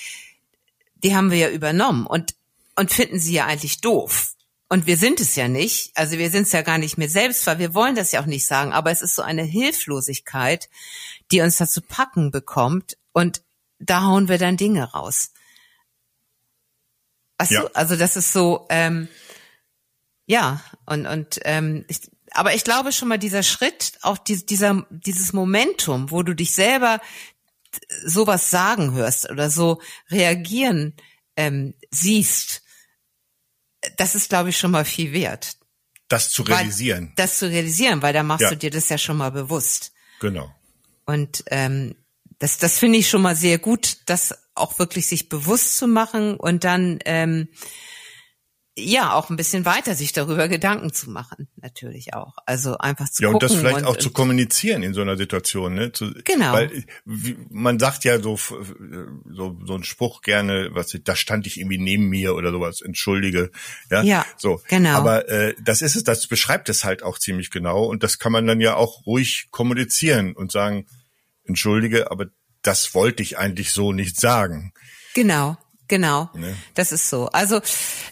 [1.03, 2.36] die haben wir ja übernommen und,
[2.75, 4.34] und finden sie ja eigentlich doof.
[4.69, 5.91] Und wir sind es ja nicht.
[5.95, 8.25] Also wir sind es ja gar nicht mehr selbst, weil wir wollen das ja auch
[8.25, 8.71] nicht sagen.
[8.71, 10.69] Aber es ist so eine Hilflosigkeit,
[11.31, 12.97] die uns dazu packen bekommt.
[13.12, 13.41] Und
[13.79, 15.31] da hauen wir dann Dinge raus.
[17.41, 17.62] Weißt ja.
[17.62, 17.75] du?
[17.75, 19.08] Also das ist so, ähm,
[20.27, 22.01] ja, und, und ähm, ich,
[22.32, 26.54] aber ich glaube schon mal dieser Schritt, auch die, dieser, dieses Momentum, wo du dich
[26.54, 27.01] selber
[28.06, 30.93] sowas sagen hörst oder so reagieren
[31.36, 32.62] ähm, siehst,
[33.97, 35.58] das ist, glaube ich, schon mal viel wert.
[36.10, 37.08] Das zu realisieren.
[37.08, 38.49] Weil, das zu realisieren, weil da machst ja.
[38.51, 39.93] du dir das ja schon mal bewusst.
[40.19, 40.54] Genau.
[41.06, 41.95] Und ähm,
[42.38, 46.35] das, das finde ich schon mal sehr gut, das auch wirklich sich bewusst zu machen
[46.35, 47.47] und dann ähm,
[48.77, 52.35] ja, auch ein bisschen weiter sich darüber Gedanken zu machen, natürlich auch.
[52.45, 53.41] Also einfach zu ja, gucken.
[53.41, 55.91] Ja, und das vielleicht und, auch zu kommunizieren in so einer Situation, ne?
[55.91, 56.53] Zu, genau.
[56.53, 61.59] Weil wie, man sagt ja so, so, so ein Spruch gerne, was da stand ich
[61.59, 63.51] irgendwie neben mir oder sowas, entschuldige.
[63.89, 64.61] Ja, ja so.
[64.69, 64.91] genau.
[64.91, 67.83] Aber äh, das ist es, das beschreibt es halt auch ziemlich genau.
[67.83, 70.87] Und das kann man dann ja auch ruhig kommunizieren und sagen,
[71.43, 72.27] entschuldige, aber
[72.62, 74.74] das wollte ich eigentlich so nicht sagen.
[75.13, 75.58] Genau.
[75.91, 76.56] Genau, ne?
[76.74, 77.28] das ist so.
[77.34, 77.60] Also,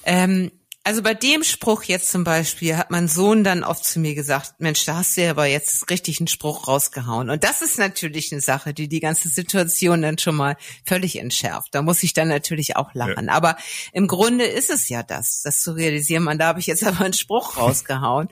[0.04, 0.52] ähm,
[0.84, 4.56] also bei dem Spruch jetzt zum Beispiel hat mein Sohn dann oft zu mir gesagt,
[4.60, 7.30] Mensch, da hast du ja aber jetzt richtig einen Spruch rausgehauen.
[7.30, 11.74] Und das ist natürlich eine Sache, die die ganze Situation dann schon mal völlig entschärft.
[11.74, 13.28] Da muss ich dann natürlich auch lachen.
[13.28, 13.34] Ja.
[13.34, 13.56] Aber
[13.94, 17.06] im Grunde ist es ja das, das zu realisieren, man, da habe ich jetzt aber
[17.06, 18.28] einen Spruch rausgehauen.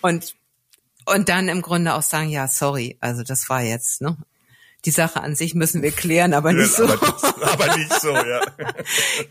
[0.00, 0.36] Und,
[1.04, 4.16] und dann im Grunde auch sagen, ja, sorry, also das war jetzt, ne?
[4.86, 6.84] Die Sache an sich müssen wir klären, aber nicht so.
[6.84, 8.40] aber, aber nicht so, ja.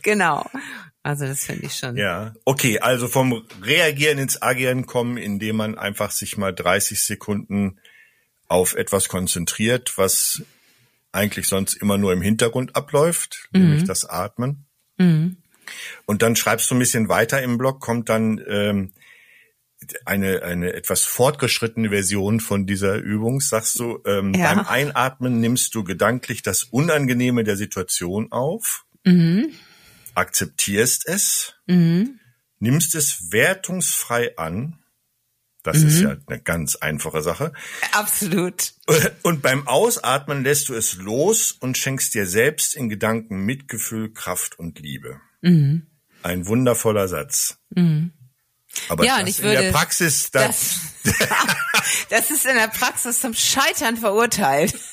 [0.02, 0.46] genau.
[1.02, 1.98] Also das finde ich schon.
[1.98, 7.80] Ja, okay, also vom Reagieren ins Agieren kommen, indem man einfach sich mal 30 Sekunden
[8.48, 10.44] auf etwas konzentriert, was
[11.12, 13.62] eigentlich sonst immer nur im Hintergrund abläuft, mhm.
[13.62, 14.66] nämlich das Atmen.
[14.98, 15.38] Mhm.
[16.06, 18.92] Und dann schreibst du ein bisschen weiter im Blog, kommt dann ähm,
[20.06, 24.54] eine, eine etwas fortgeschrittene Version von dieser Übung, sagst du, ähm, ja.
[24.54, 29.52] beim Einatmen nimmst du gedanklich das Unangenehme der Situation auf, mhm.
[30.14, 32.20] akzeptierst es, mhm.
[32.60, 34.80] nimmst es wertungsfrei an,
[35.66, 35.88] das mhm.
[35.88, 37.52] ist ja eine ganz einfache Sache.
[37.92, 38.74] Absolut.
[39.24, 44.60] Und beim Ausatmen lässt du es los und schenkst dir selbst in Gedanken Mitgefühl, Kraft
[44.60, 45.20] und Liebe.
[45.42, 45.88] Mhm.
[46.22, 47.58] Ein wundervoller Satz.
[48.90, 51.16] Aber ja, und ich würde, in der Praxis, das, das,
[52.10, 54.74] das ist in der Praxis zum Scheitern verurteilt.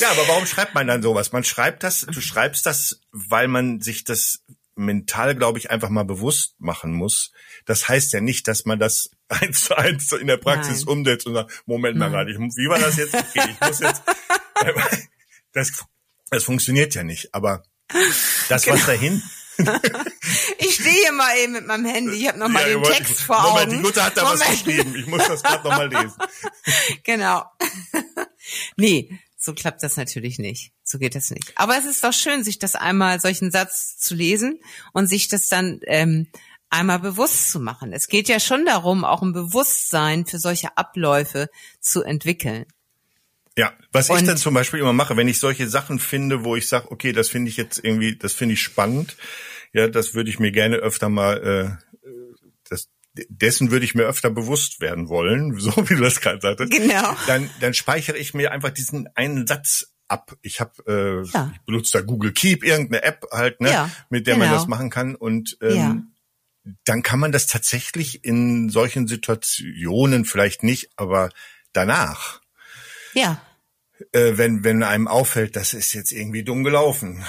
[0.00, 1.32] ja, aber warum schreibt man dann sowas?
[1.32, 4.42] Man schreibt das, du schreibst das, weil man sich das
[4.76, 7.32] mental, glaube ich, einfach mal bewusst machen muss.
[7.64, 10.98] Das heißt ja nicht, dass man das eins zu eins in der Praxis Nein.
[10.98, 13.14] umsetzt und sagt, Moment mal gerade, wie war das jetzt?
[13.14, 14.02] Okay, ich muss jetzt,
[15.52, 15.84] das,
[16.30, 17.64] das funktioniert ja nicht, aber
[18.48, 18.76] das, genau.
[18.76, 19.22] was dahin,
[20.58, 22.16] ich stehe hier mal eben mit meinem Handy.
[22.16, 23.52] Ich habe noch mal ja, den Text vor Augen.
[23.52, 24.40] Moment, die Mutter hat da Moment.
[24.40, 24.94] was geschrieben.
[24.96, 26.14] Ich muss das gerade noch mal lesen.
[27.04, 27.44] genau.
[28.76, 30.72] nee, so klappt das natürlich nicht.
[30.82, 31.52] So geht das nicht.
[31.56, 34.60] Aber es ist doch schön, sich das einmal solchen Satz zu lesen
[34.92, 36.28] und sich das dann ähm,
[36.70, 37.92] einmal bewusst zu machen.
[37.92, 41.48] Es geht ja schon darum, auch ein Bewusstsein für solche Abläufe
[41.80, 42.66] zu entwickeln.
[43.56, 46.56] Ja, was und, ich dann zum Beispiel immer mache, wenn ich solche Sachen finde, wo
[46.56, 49.16] ich sage, okay, das finde ich jetzt irgendwie, das finde ich spannend,
[49.72, 52.08] ja, das würde ich mir gerne öfter mal, äh,
[52.68, 52.88] das,
[53.28, 56.72] dessen würde ich mir öfter bewusst werden wollen, so wie du das gerade sagtest.
[56.72, 57.16] Genau.
[57.26, 60.36] Dann, dann speichere ich mir einfach diesen einen Satz ab.
[60.42, 61.52] Ich habe, äh, ja.
[61.54, 64.46] ich benutze da Google Keep, irgendeine App halt, ne, ja, mit der genau.
[64.46, 66.02] man das machen kann und ähm, ja
[66.84, 71.30] dann kann man das tatsächlich in solchen Situationen vielleicht nicht, aber
[71.72, 72.40] danach.
[73.14, 73.40] Ja.
[74.12, 77.24] Äh, wenn, wenn einem auffällt, das ist jetzt irgendwie dumm gelaufen.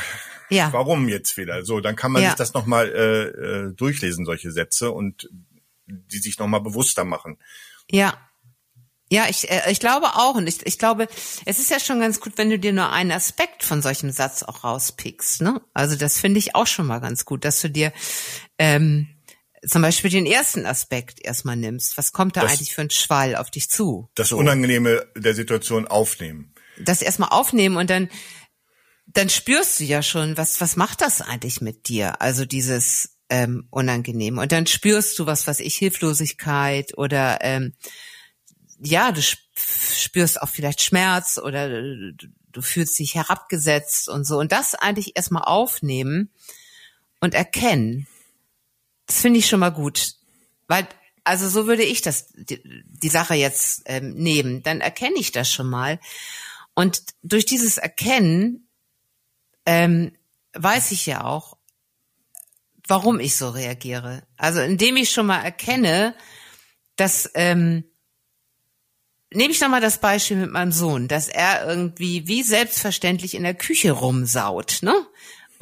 [0.50, 0.72] Ja.
[0.74, 1.64] Warum jetzt wieder?
[1.66, 2.30] So, dann kann man ja.
[2.30, 3.24] sich das nochmal äh,
[3.70, 5.30] äh, durchlesen, solche Sätze, und
[5.88, 7.38] die sich nochmal bewusster machen.
[7.90, 8.18] Ja.
[9.12, 10.36] Ja, ich, äh, ich glaube auch.
[10.36, 11.08] Und ich, ich glaube,
[11.46, 14.42] es ist ja schon ganz gut, wenn du dir nur einen Aspekt von solchem Satz
[14.42, 15.42] auch rauspickst.
[15.42, 15.62] Ne?
[15.74, 17.94] Also das finde ich auch schon mal ganz gut, dass du dir
[18.58, 19.08] ähm,
[19.68, 21.98] zum Beispiel den ersten Aspekt erstmal nimmst.
[21.98, 24.10] Was kommt da das, eigentlich für ein Schwall auf dich zu?
[24.16, 26.54] Das Unangenehme der Situation aufnehmen.
[26.80, 28.10] Das erstmal aufnehmen und dann,
[29.08, 32.22] dann spürst du ja schon, was, was macht das eigentlich mit dir?
[32.22, 34.38] Also dieses ähm, Unangenehm.
[34.38, 37.74] Und dann spürst du was, was ich, Hilflosigkeit oder ähm,
[38.80, 42.14] ja, du spürst auch vielleicht Schmerz oder du,
[42.52, 44.38] du fühlst dich herabgesetzt und so.
[44.38, 46.30] Und das eigentlich erstmal aufnehmen
[47.20, 48.08] und erkennen
[49.06, 50.16] das finde ich schon mal gut.
[50.68, 50.88] Weil,
[51.24, 54.64] also so würde ich das, die, die Sache jetzt ähm, nehmen.
[54.64, 56.00] Dann erkenne ich das schon mal.
[56.74, 58.68] Und durch dieses Erkennen
[59.66, 60.16] ähm,
[60.54, 61.58] weiß ich ja auch,
[62.88, 64.24] warum ich so reagiere.
[64.38, 66.16] Also indem ich schon mal erkenne,
[66.96, 67.84] dass ähm,
[69.32, 73.56] nehme ich nochmal das Beispiel mit meinem Sohn, dass er irgendwie wie selbstverständlich in der
[73.56, 74.94] Küche rumsaut, ne?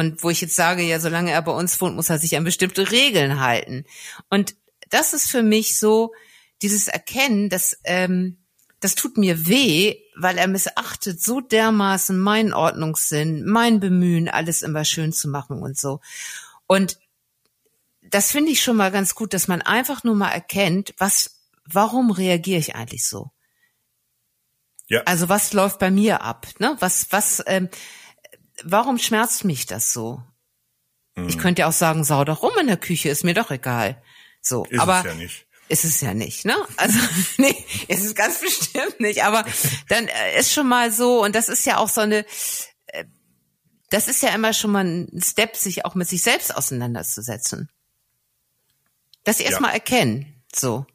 [0.04, 2.44] Und wo ich jetzt sage, ja, solange er bei uns wohnt, muss er sich an
[2.44, 3.86] bestimmte Regeln halten.
[4.30, 4.56] Und
[4.90, 6.14] das ist für mich so
[6.62, 8.38] dieses Erkennen, dass ähm,
[8.82, 14.84] das tut mir weh, weil er missachtet so dermaßen meinen Ordnungssinn, mein Bemühen, alles immer
[14.84, 16.02] schön zu machen und so.
[16.68, 16.98] Und
[18.02, 22.12] das finde ich schon mal ganz gut, dass man einfach nur mal erkennt, was, warum
[22.12, 23.32] reagiere ich eigentlich so?
[24.88, 25.02] Ja.
[25.06, 26.48] Also was läuft bei mir ab?
[26.60, 26.76] Ne?
[26.80, 27.70] Was, was, ähm,
[28.64, 30.22] warum schmerzt mich das so?
[31.16, 31.30] Mhm.
[31.30, 34.02] Ich könnte ja auch sagen, sau doch rum in der Küche, ist mir doch egal.
[34.42, 35.46] So, ist aber es ja nicht.
[35.70, 36.56] ist es ja nicht, ne?
[36.78, 37.00] Also
[37.38, 37.56] nee,
[37.88, 39.24] ist es ganz bestimmt nicht.
[39.24, 39.46] Aber
[39.90, 42.26] dann äh, ist schon mal so und das ist ja auch so eine,
[42.88, 43.06] äh,
[43.90, 47.70] das ist ja immer schon mal ein Step, sich auch mit sich selbst auseinanderzusetzen.
[49.24, 49.76] Das erstmal ja.
[49.76, 50.86] erkennen, so.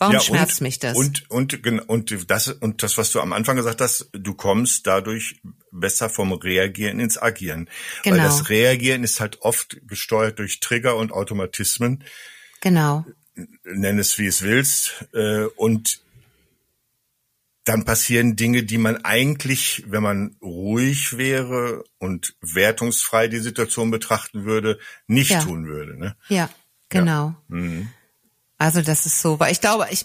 [0.00, 0.96] Warum ja, schmerzt und, mich das?
[0.96, 5.42] Und, und, und das, und das, was du am Anfang gesagt hast, du kommst dadurch
[5.70, 7.68] besser vom Reagieren ins Agieren.
[8.02, 8.16] Genau.
[8.16, 12.02] Weil das Reagieren ist halt oft gesteuert durch Trigger und Automatismen.
[12.62, 13.04] Genau.
[13.64, 15.04] Nenn es wie es willst.
[15.12, 16.00] Äh, und
[17.64, 24.46] dann passieren Dinge, die man eigentlich, wenn man ruhig wäre und wertungsfrei die Situation betrachten
[24.46, 25.42] würde, nicht ja.
[25.42, 25.98] tun würde.
[25.98, 26.16] Ne?
[26.28, 26.48] Ja,
[26.88, 27.26] genau.
[27.26, 27.36] Ja.
[27.48, 27.88] Mhm.
[28.60, 30.04] Also das ist so, weil ich glaube, ich,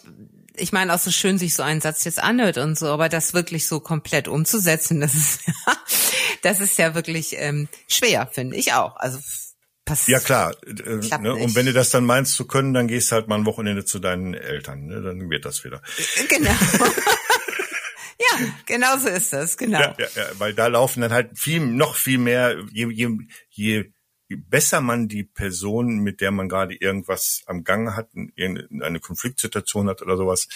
[0.55, 3.33] ich meine auch so schön sich so ein Satz jetzt anhört und so, aber das
[3.33, 5.41] wirklich so komplett umzusetzen, das ist,
[6.41, 8.95] das ist ja wirklich ähm, schwer, finde ich auch.
[8.95, 9.19] Also
[9.83, 10.21] passiert.
[10.21, 10.55] Ja klar.
[10.65, 11.35] Äh, ne?
[11.35, 13.99] Und wenn du das dann meinst zu können, dann gehst halt mal ein Wochenende zu
[13.99, 14.85] deinen Eltern.
[14.85, 15.01] Ne?
[15.01, 15.81] Dann wird das wieder.
[15.97, 16.51] Äh, genau.
[18.19, 19.81] ja, genau so ist das, genau.
[19.81, 23.09] Ja, ja, ja, weil da laufen dann halt viel, noch viel mehr, je, je,
[23.49, 23.83] je
[24.29, 30.01] besser man die Person, mit der man gerade irgendwas am Gang hat, eine Konfliktsituation hat
[30.01, 30.47] oder sowas,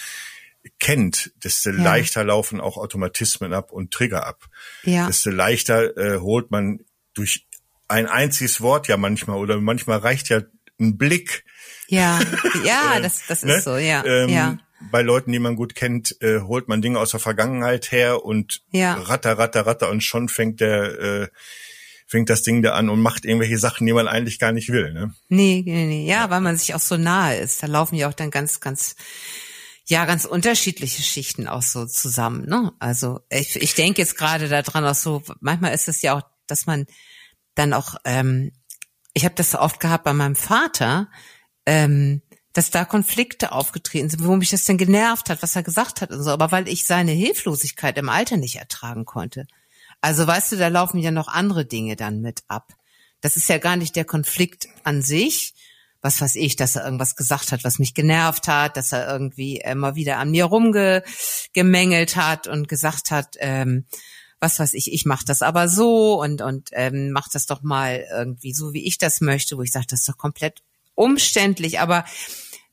[0.78, 1.82] kennt, desto ja.
[1.82, 4.48] leichter laufen auch Automatismen ab und Trigger ab.
[4.82, 5.06] Ja.
[5.06, 6.80] Desto leichter äh, holt man
[7.14, 7.46] durch
[7.88, 10.42] ein einziges Wort ja manchmal oder manchmal reicht ja
[10.78, 11.44] ein Blick.
[11.88, 12.20] Ja,
[12.64, 13.60] ja, äh, das, das ist ne?
[13.60, 14.04] so, ja.
[14.04, 14.58] Ähm, ja.
[14.90, 18.62] Bei Leuten, die man gut kennt, äh, holt man Dinge aus der Vergangenheit her und
[18.70, 18.94] ja.
[18.94, 21.28] ratter, ratter, ratter und schon fängt der äh,
[22.10, 24.92] fängt das Ding da an und macht irgendwelche Sachen, die man eigentlich gar nicht will.
[24.92, 25.14] Ne?
[25.28, 26.06] Nee, nee, nee.
[26.06, 27.62] Ja, ja, weil man sich auch so nahe ist.
[27.62, 28.96] Da laufen ja auch dann ganz, ganz,
[29.86, 32.46] ja, ganz unterschiedliche Schichten auch so zusammen.
[32.46, 32.72] Ne?
[32.80, 36.66] Also ich, ich denke jetzt gerade daran auch so, manchmal ist es ja auch, dass
[36.66, 36.86] man
[37.54, 38.50] dann auch, ähm,
[39.14, 41.08] ich habe das so oft gehabt bei meinem Vater,
[41.64, 46.00] ähm, dass da Konflikte aufgetreten sind, wo mich das denn genervt hat, was er gesagt
[46.00, 49.46] hat und so, aber weil ich seine Hilflosigkeit im Alter nicht ertragen konnte.
[50.00, 52.74] Also weißt du, da laufen ja noch andere Dinge dann mit ab.
[53.20, 55.54] Das ist ja gar nicht der Konflikt an sich,
[56.02, 59.56] was weiß ich, dass er irgendwas gesagt hat, was mich genervt hat, dass er irgendwie
[59.58, 63.84] immer wieder an mir rumgemängelt hat und gesagt hat, ähm,
[64.40, 68.06] was weiß ich, ich mach das aber so und und ähm, mach das doch mal
[68.10, 70.62] irgendwie so, wie ich das möchte, wo ich sage, das ist doch komplett
[70.94, 72.06] umständlich, aber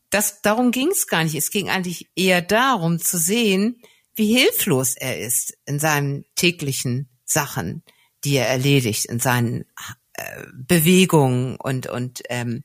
[0.10, 1.36] das, darum ging es gar nicht.
[1.36, 3.82] Es ging eigentlich eher darum zu sehen,
[4.16, 7.84] wie hilflos er ist in seinen täglichen Sachen,
[8.24, 9.66] die er erledigt, in seinen
[10.14, 12.64] äh, Bewegungen und und ähm,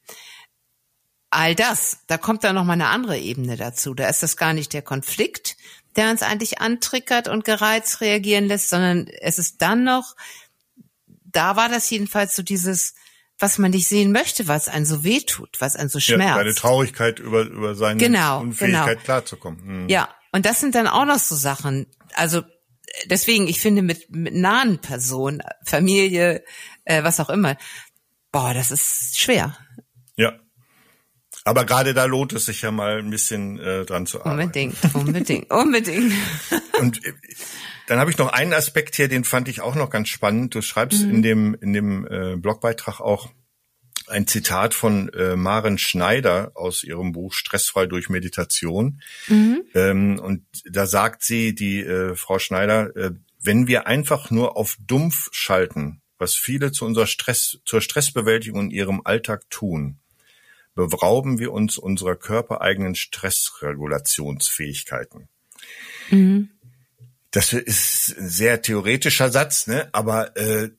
[1.31, 1.99] all das.
[2.07, 3.95] Da kommt dann noch mal eine andere Ebene dazu.
[3.95, 5.57] Da ist das gar nicht der Konflikt,
[5.97, 10.15] der uns eigentlich antriggert und gereizt reagieren lässt, sondern es ist dann noch,
[11.07, 12.95] da war das jedenfalls so dieses,
[13.39, 16.29] was man nicht sehen möchte, was einen so wehtut, was einen so schmerzt.
[16.29, 19.05] Ja, seine Traurigkeit über, über seine genau, Unfähigkeit genau.
[19.05, 19.65] klarzukommen.
[19.65, 19.89] Hm.
[19.89, 21.87] Ja, und das sind dann auch noch so Sachen.
[22.15, 22.43] Also
[23.07, 26.45] deswegen, ich finde mit, mit nahen Personen, Familie,
[26.85, 27.57] äh, was auch immer,
[28.31, 29.57] boah, das ist schwer.
[30.17, 30.39] Ja.
[31.45, 34.41] Aber gerade da lohnt es sich ja mal ein bisschen äh, dran zu arbeiten.
[34.41, 36.13] Unbedingt, unbedingt, unbedingt.
[36.79, 37.13] Und äh,
[37.89, 40.55] dann habe ich noch einen Aspekt hier, den fand ich auch noch ganz spannend.
[40.55, 41.11] Du schreibst mhm.
[41.11, 43.31] in dem in dem äh, Blogbeitrag auch
[44.13, 49.01] ein Zitat von äh, Maren Schneider aus ihrem Buch Stressfrei durch Meditation.
[49.29, 49.63] Mhm.
[49.75, 54.77] Ähm, und da sagt sie, die äh, Frau Schneider, äh, wenn wir einfach nur auf
[54.87, 59.99] dumpf schalten, was viele zu unserer Stress, zur Stressbewältigung in ihrem Alltag tun,
[60.75, 65.29] berauben wir uns unserer körpereigenen Stressregulationsfähigkeiten.
[66.11, 66.51] Mhm.
[67.31, 69.89] Das ist ein sehr theoretischer Satz, ne?
[69.93, 70.71] aber äh,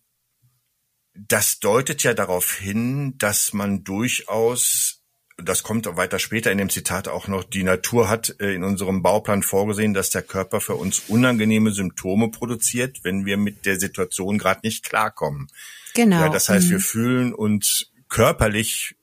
[1.16, 5.04] das deutet ja darauf hin, dass man durchaus
[5.38, 9.02] das kommt weiter später in dem Zitat auch noch, die Natur hat äh, in unserem
[9.02, 14.38] Bauplan vorgesehen, dass der Körper für uns unangenehme Symptome produziert, wenn wir mit der Situation
[14.38, 15.48] gerade nicht klarkommen.
[15.96, 16.22] Genau.
[16.22, 16.72] Ja, das heißt, mhm.
[16.72, 18.96] wir fühlen uns körperlich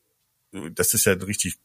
[0.53, 1.57] das ist ja richtig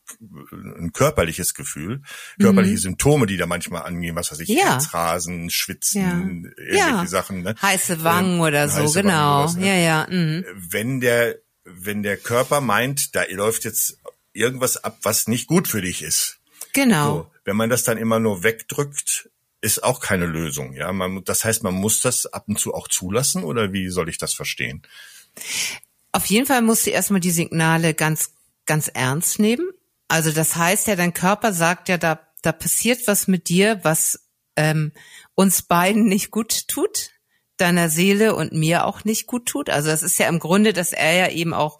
[0.52, 2.02] ein körperliches Gefühl,
[2.40, 2.80] körperliche mhm.
[2.80, 4.74] Symptome, die da manchmal angehen, was weiß ich, ja.
[4.74, 6.64] Herzrasen, Schwitzen, ja.
[6.64, 7.06] irgendwelche ja.
[7.08, 7.42] Sachen.
[7.42, 7.56] Ne?
[7.62, 9.48] Heiße Wangen ähm, oder so, genau.
[9.48, 9.68] Sowas, ne?
[9.68, 10.08] Ja, ja.
[10.10, 10.46] Mhm.
[10.56, 14.00] Wenn der, wenn der Körper meint, da läuft jetzt
[14.34, 16.40] irgendwas ab, was nicht gut für dich ist.
[16.74, 17.14] Genau.
[17.14, 19.30] So, wenn man das dann immer nur wegdrückt,
[19.62, 20.74] ist auch keine Lösung.
[20.74, 24.10] Ja, man, das heißt, man muss das ab und zu auch zulassen oder wie soll
[24.10, 24.84] ich das verstehen?
[26.12, 28.35] Auf jeden Fall musst du erstmal die Signale ganz
[28.66, 29.70] ganz ernst nehmen.
[30.08, 34.28] Also das heißt ja, dein Körper sagt ja, da, da passiert was mit dir, was
[34.56, 34.92] ähm,
[35.34, 37.12] uns beiden nicht gut tut,
[37.58, 39.70] deiner Seele und mir auch nicht gut tut.
[39.70, 41.80] Also das ist ja im Grunde, dass er ja eben auch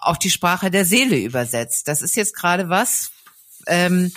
[0.00, 1.88] auch die Sprache der Seele übersetzt.
[1.88, 3.10] Das ist jetzt gerade was,
[3.66, 4.12] ähm,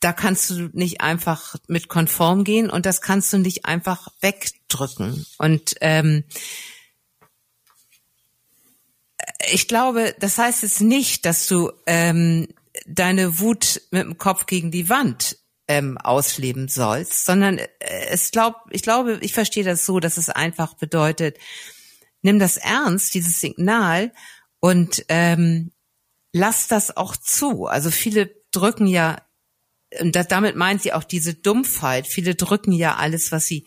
[0.00, 5.26] da kannst du nicht einfach mit konform gehen und das kannst du nicht einfach wegdrücken.
[5.38, 6.24] Und ähm,
[9.52, 12.48] ich glaube, das heißt jetzt nicht, dass du ähm,
[12.86, 15.36] deine Wut mit dem Kopf gegen die Wand
[15.68, 17.68] ähm, ausleben sollst, sondern äh,
[18.08, 21.38] es glaub, ich glaube, ich verstehe das so, dass es einfach bedeutet,
[22.22, 24.12] nimm das ernst, dieses Signal
[24.58, 25.72] und ähm,
[26.32, 27.66] lass das auch zu.
[27.66, 29.22] Also viele drücken ja,
[30.00, 32.06] und damit meint sie auch diese Dumpfheit.
[32.06, 33.66] Viele drücken ja alles, was sie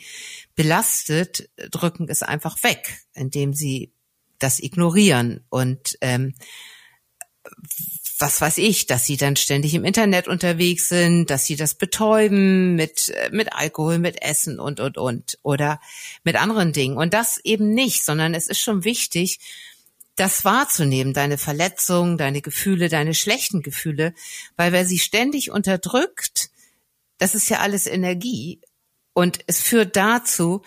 [0.55, 3.93] belastet, drücken es einfach weg, indem sie
[4.43, 5.43] das ignorieren.
[5.49, 6.35] Und ähm,
[8.19, 12.75] was weiß ich, dass sie dann ständig im Internet unterwegs sind, dass sie das betäuben
[12.75, 15.79] mit, äh, mit Alkohol, mit Essen und, und, und oder
[16.23, 16.97] mit anderen Dingen.
[16.97, 19.39] Und das eben nicht, sondern es ist schon wichtig,
[20.15, 24.13] das wahrzunehmen, deine Verletzungen, deine Gefühle, deine schlechten Gefühle,
[24.55, 26.51] weil wer sie ständig unterdrückt,
[27.17, 28.59] das ist ja alles Energie.
[29.13, 30.61] Und es führt dazu,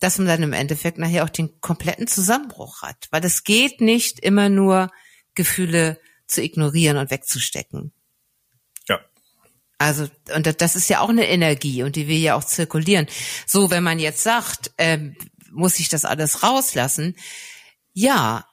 [0.00, 3.08] dass man dann im Endeffekt nachher auch den kompletten Zusammenbruch hat.
[3.10, 4.90] Weil es geht nicht immer nur,
[5.34, 7.92] Gefühle zu ignorieren und wegzustecken.
[8.88, 9.00] Ja.
[9.78, 13.06] Also, und das ist ja auch eine Energie und die will ja auch zirkulieren.
[13.46, 15.16] So, wenn man jetzt sagt, ähm,
[15.52, 17.16] muss ich das alles rauslassen?
[17.92, 18.46] Ja,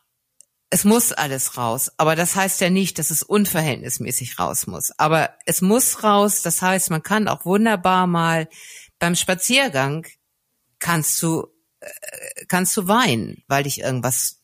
[0.70, 1.92] es muss alles raus.
[1.98, 4.92] Aber das heißt ja nicht, dass es unverhältnismäßig raus muss.
[4.98, 6.42] Aber es muss raus.
[6.42, 8.50] Das heißt, man kann auch wunderbar mal
[9.00, 10.08] beim Spaziergang
[10.84, 11.48] kannst du
[11.80, 14.42] äh, kannst du weinen, weil dich irgendwas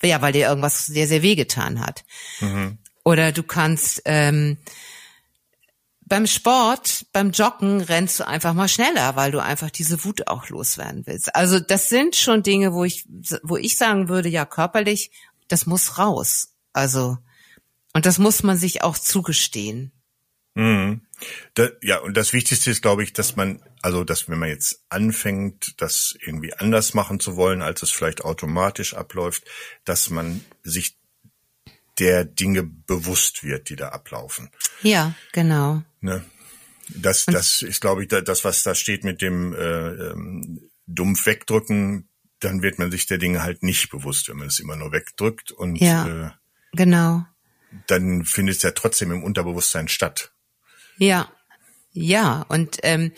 [0.00, 2.04] äh, ja, weil dir irgendwas sehr sehr wehgetan hat.
[2.40, 2.78] Mhm.
[3.04, 4.58] Oder du kannst ähm,
[6.06, 10.48] beim Sport, beim Joggen rennst du einfach mal schneller, weil du einfach diese Wut auch
[10.48, 11.34] loswerden willst.
[11.34, 13.06] Also das sind schon Dinge, wo ich,
[13.42, 15.10] wo ich sagen würde, ja körperlich,
[15.48, 16.54] das muss raus.
[16.72, 17.16] Also
[17.94, 19.92] und das muss man sich auch zugestehen.
[20.54, 21.00] Mhm.
[21.54, 24.84] Da, ja, und das Wichtigste ist, glaube ich, dass man, also dass wenn man jetzt
[24.88, 29.44] anfängt, das irgendwie anders machen zu wollen, als es vielleicht automatisch abläuft,
[29.84, 30.96] dass man sich
[31.98, 34.50] der Dinge bewusst wird, die da ablaufen.
[34.82, 35.82] Ja, genau.
[36.00, 36.24] Ne?
[36.88, 42.08] Das, das ist, glaube ich, das, was da steht mit dem äh, ähm, dumpf wegdrücken.
[42.40, 45.50] dann wird man sich der Dinge halt nicht bewusst, wenn man es immer nur wegdrückt
[45.50, 46.30] und ja, äh,
[46.72, 47.24] genau.
[47.86, 50.33] Dann findet es ja trotzdem im Unterbewusstsein statt.
[50.98, 51.28] Ja,
[51.92, 52.44] ja.
[52.48, 53.12] Und ähm,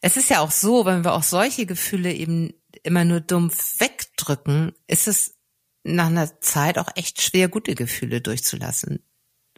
[0.00, 2.52] es ist ja auch so, wenn wir auch solche Gefühle eben
[2.82, 5.34] immer nur dumpf wegdrücken, ist es
[5.82, 9.02] nach einer Zeit auch echt schwer, gute Gefühle durchzulassen,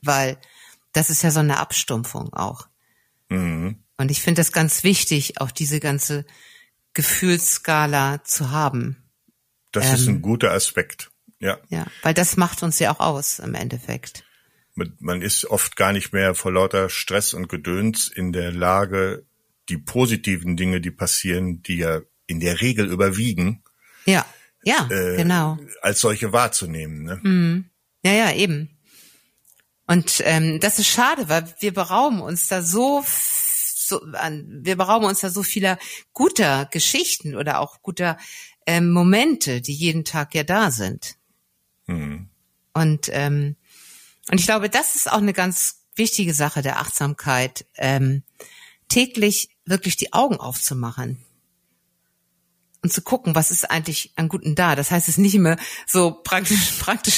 [0.02, 0.38] weil
[0.92, 2.68] das ist ja so eine Abstumpfung auch.
[3.28, 3.82] Mhm.
[3.96, 6.24] Und ich finde das ganz wichtig, auch diese ganze
[6.94, 9.02] Gefühlsskala zu haben.
[9.72, 11.10] Das ähm, ist ein ähm, guter Aspekt.
[11.40, 11.58] Ja.
[11.68, 14.24] Ja, weil das macht uns ja auch aus im Endeffekt.
[14.99, 19.26] Man ist oft gar nicht mehr vor lauter Stress und Gedöns in der Lage,
[19.68, 23.62] die positiven Dinge, die passieren, die ja in der Regel überwiegen.
[24.07, 24.24] Ja,
[24.62, 25.59] ja, äh, genau.
[25.83, 27.03] Als solche wahrzunehmen.
[27.03, 27.20] Ne?
[27.22, 27.64] Mhm.
[28.05, 28.70] Ja, ja, eben.
[29.87, 33.03] Und ähm, das ist schade, weil wir berauben uns da so
[33.89, 35.79] so, wir berauben uns da so vieler
[36.12, 38.18] guter Geschichten oder auch guter
[38.66, 41.16] ähm, Momente, die jeden Tag ja da sind.
[41.87, 42.29] Mhm.
[42.74, 43.57] Und ähm,
[44.31, 48.22] und ich glaube, das ist auch eine ganz wichtige Sache der Achtsamkeit, ähm,
[48.89, 51.24] täglich wirklich die Augen aufzumachen
[52.83, 54.76] und zu gucken, was ist eigentlich an Guten da.
[54.76, 55.57] Das heißt, es ist nicht immer
[55.87, 57.16] so praktisch, praktisch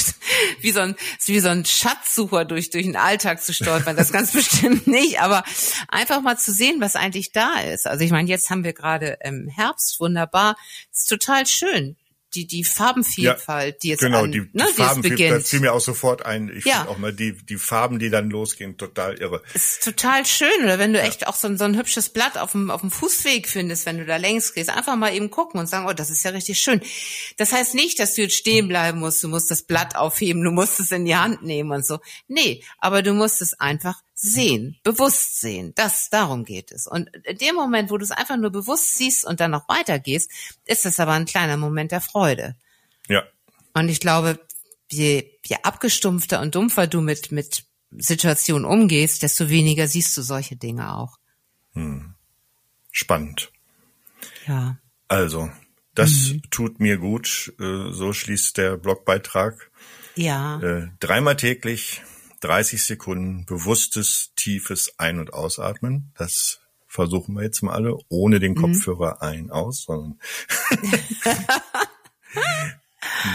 [0.61, 0.97] wie so ein,
[1.27, 3.97] wie so ein Schatzsucher durch, durch den Alltag zu stolpern.
[3.97, 5.45] Das ganz bestimmt nicht, aber
[5.89, 7.87] einfach mal zu sehen, was eigentlich da ist.
[7.87, 10.57] Also ich meine, jetzt haben wir gerade im Herbst, wunderbar.
[10.93, 11.97] ist total schön
[12.35, 15.72] die, die Farbenvielfalt, ja, die jetzt genau, an, die, die ne, Farbenvielfalt, das fiel mir
[15.72, 16.51] auch sofort ein.
[16.55, 16.78] Ich ja.
[16.78, 19.43] finde auch mal die, die Farben, die dann losgehen, total irre.
[19.55, 20.62] Ist total schön.
[20.62, 21.07] Oder wenn du ja.
[21.07, 23.99] echt auch so ein, so ein hübsches Blatt auf dem, auf dem Fußweg findest, wenn
[23.99, 26.59] du da längs gehst, einfach mal eben gucken und sagen, oh, das ist ja richtig
[26.61, 26.81] schön.
[27.37, 30.53] Das heißt nicht, dass du jetzt stehen bleiben musst, du musst das Blatt aufheben, du
[30.53, 31.99] musst es in die Hand nehmen und so.
[32.28, 35.73] Nee, aber du musst es einfach sehen, bewusst sehen.
[35.75, 36.87] Das, darum geht es.
[36.87, 40.31] Und in dem Moment, wo du es einfach nur bewusst siehst und dann noch weitergehst,
[40.66, 42.55] ist es aber ein kleiner Moment der Freude.
[43.09, 43.25] Ja.
[43.73, 44.39] Und ich glaube,
[44.91, 50.57] je, je abgestumpfter und dumpfer du mit, mit Situationen umgehst, desto weniger siehst du solche
[50.57, 51.18] Dinge auch.
[51.73, 52.14] Hm.
[52.93, 53.51] Spannend.
[54.47, 54.77] Ja.
[55.09, 55.51] Also,
[55.95, 56.43] das mhm.
[56.51, 57.55] tut mir gut.
[57.59, 59.71] Äh, so schließt der Blogbeitrag.
[60.14, 60.61] Ja.
[60.61, 62.03] Äh, dreimal täglich
[62.41, 66.12] 30 Sekunden bewusstes, tiefes Ein- und Ausatmen.
[66.16, 68.57] Das versuchen wir jetzt mal alle, ohne den mhm.
[68.57, 69.28] Kopfhörer mhm.
[69.28, 70.18] ein, aus, sondern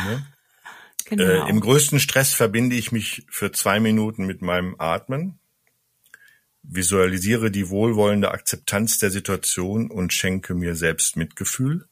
[0.05, 0.27] ne?
[1.05, 1.23] genau.
[1.23, 5.39] äh, Im größten Stress verbinde ich mich für zwei Minuten mit meinem Atmen,
[6.63, 11.87] visualisiere die wohlwollende Akzeptanz der Situation und schenke mir selbst Mitgefühl.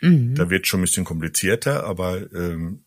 [0.00, 0.34] Mhm.
[0.34, 2.84] Da wird schon ein bisschen komplizierter, aber ähm,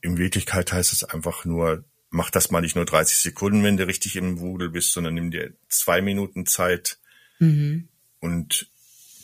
[0.00, 3.86] in Wirklichkeit heißt es einfach nur mach das mal nicht nur 30 Sekunden, wenn du
[3.86, 6.98] richtig im Wudel bist, sondern nimm dir zwei Minuten Zeit
[7.38, 7.88] mhm.
[8.18, 8.66] und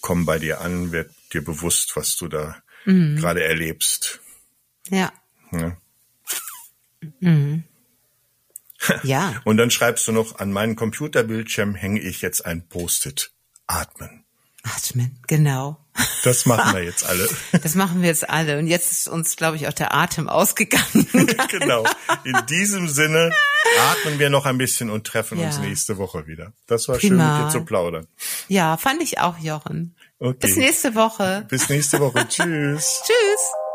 [0.00, 3.16] komm bei dir an, werd dir bewusst, was du da mhm.
[3.16, 4.20] gerade erlebst.
[4.88, 5.12] Ja.
[5.52, 5.76] Ja.
[7.20, 7.64] Mhm.
[9.02, 9.40] ja.
[9.44, 13.32] Und dann schreibst du noch, an meinen Computerbildschirm hänge ich jetzt ein Post-it.
[13.66, 14.24] Atmen.
[14.62, 15.84] Atmen, genau.
[16.24, 17.28] Das machen wir jetzt alle.
[17.62, 18.58] Das machen wir jetzt alle.
[18.58, 21.06] Und jetzt ist uns, glaube ich, auch der Atem ausgegangen.
[21.50, 21.84] genau.
[22.24, 23.32] In diesem Sinne
[23.78, 25.46] atmen wir noch ein bisschen und treffen ja.
[25.46, 26.52] uns nächste Woche wieder.
[26.66, 27.24] Das war Prima.
[27.24, 28.06] schön, mit dir zu plaudern.
[28.48, 29.94] Ja, fand ich auch, Jochen.
[30.18, 30.38] Okay.
[30.40, 31.46] Bis nächste Woche.
[31.48, 32.26] Bis nächste Woche.
[32.28, 33.02] Tschüss.
[33.04, 33.65] Tschüss.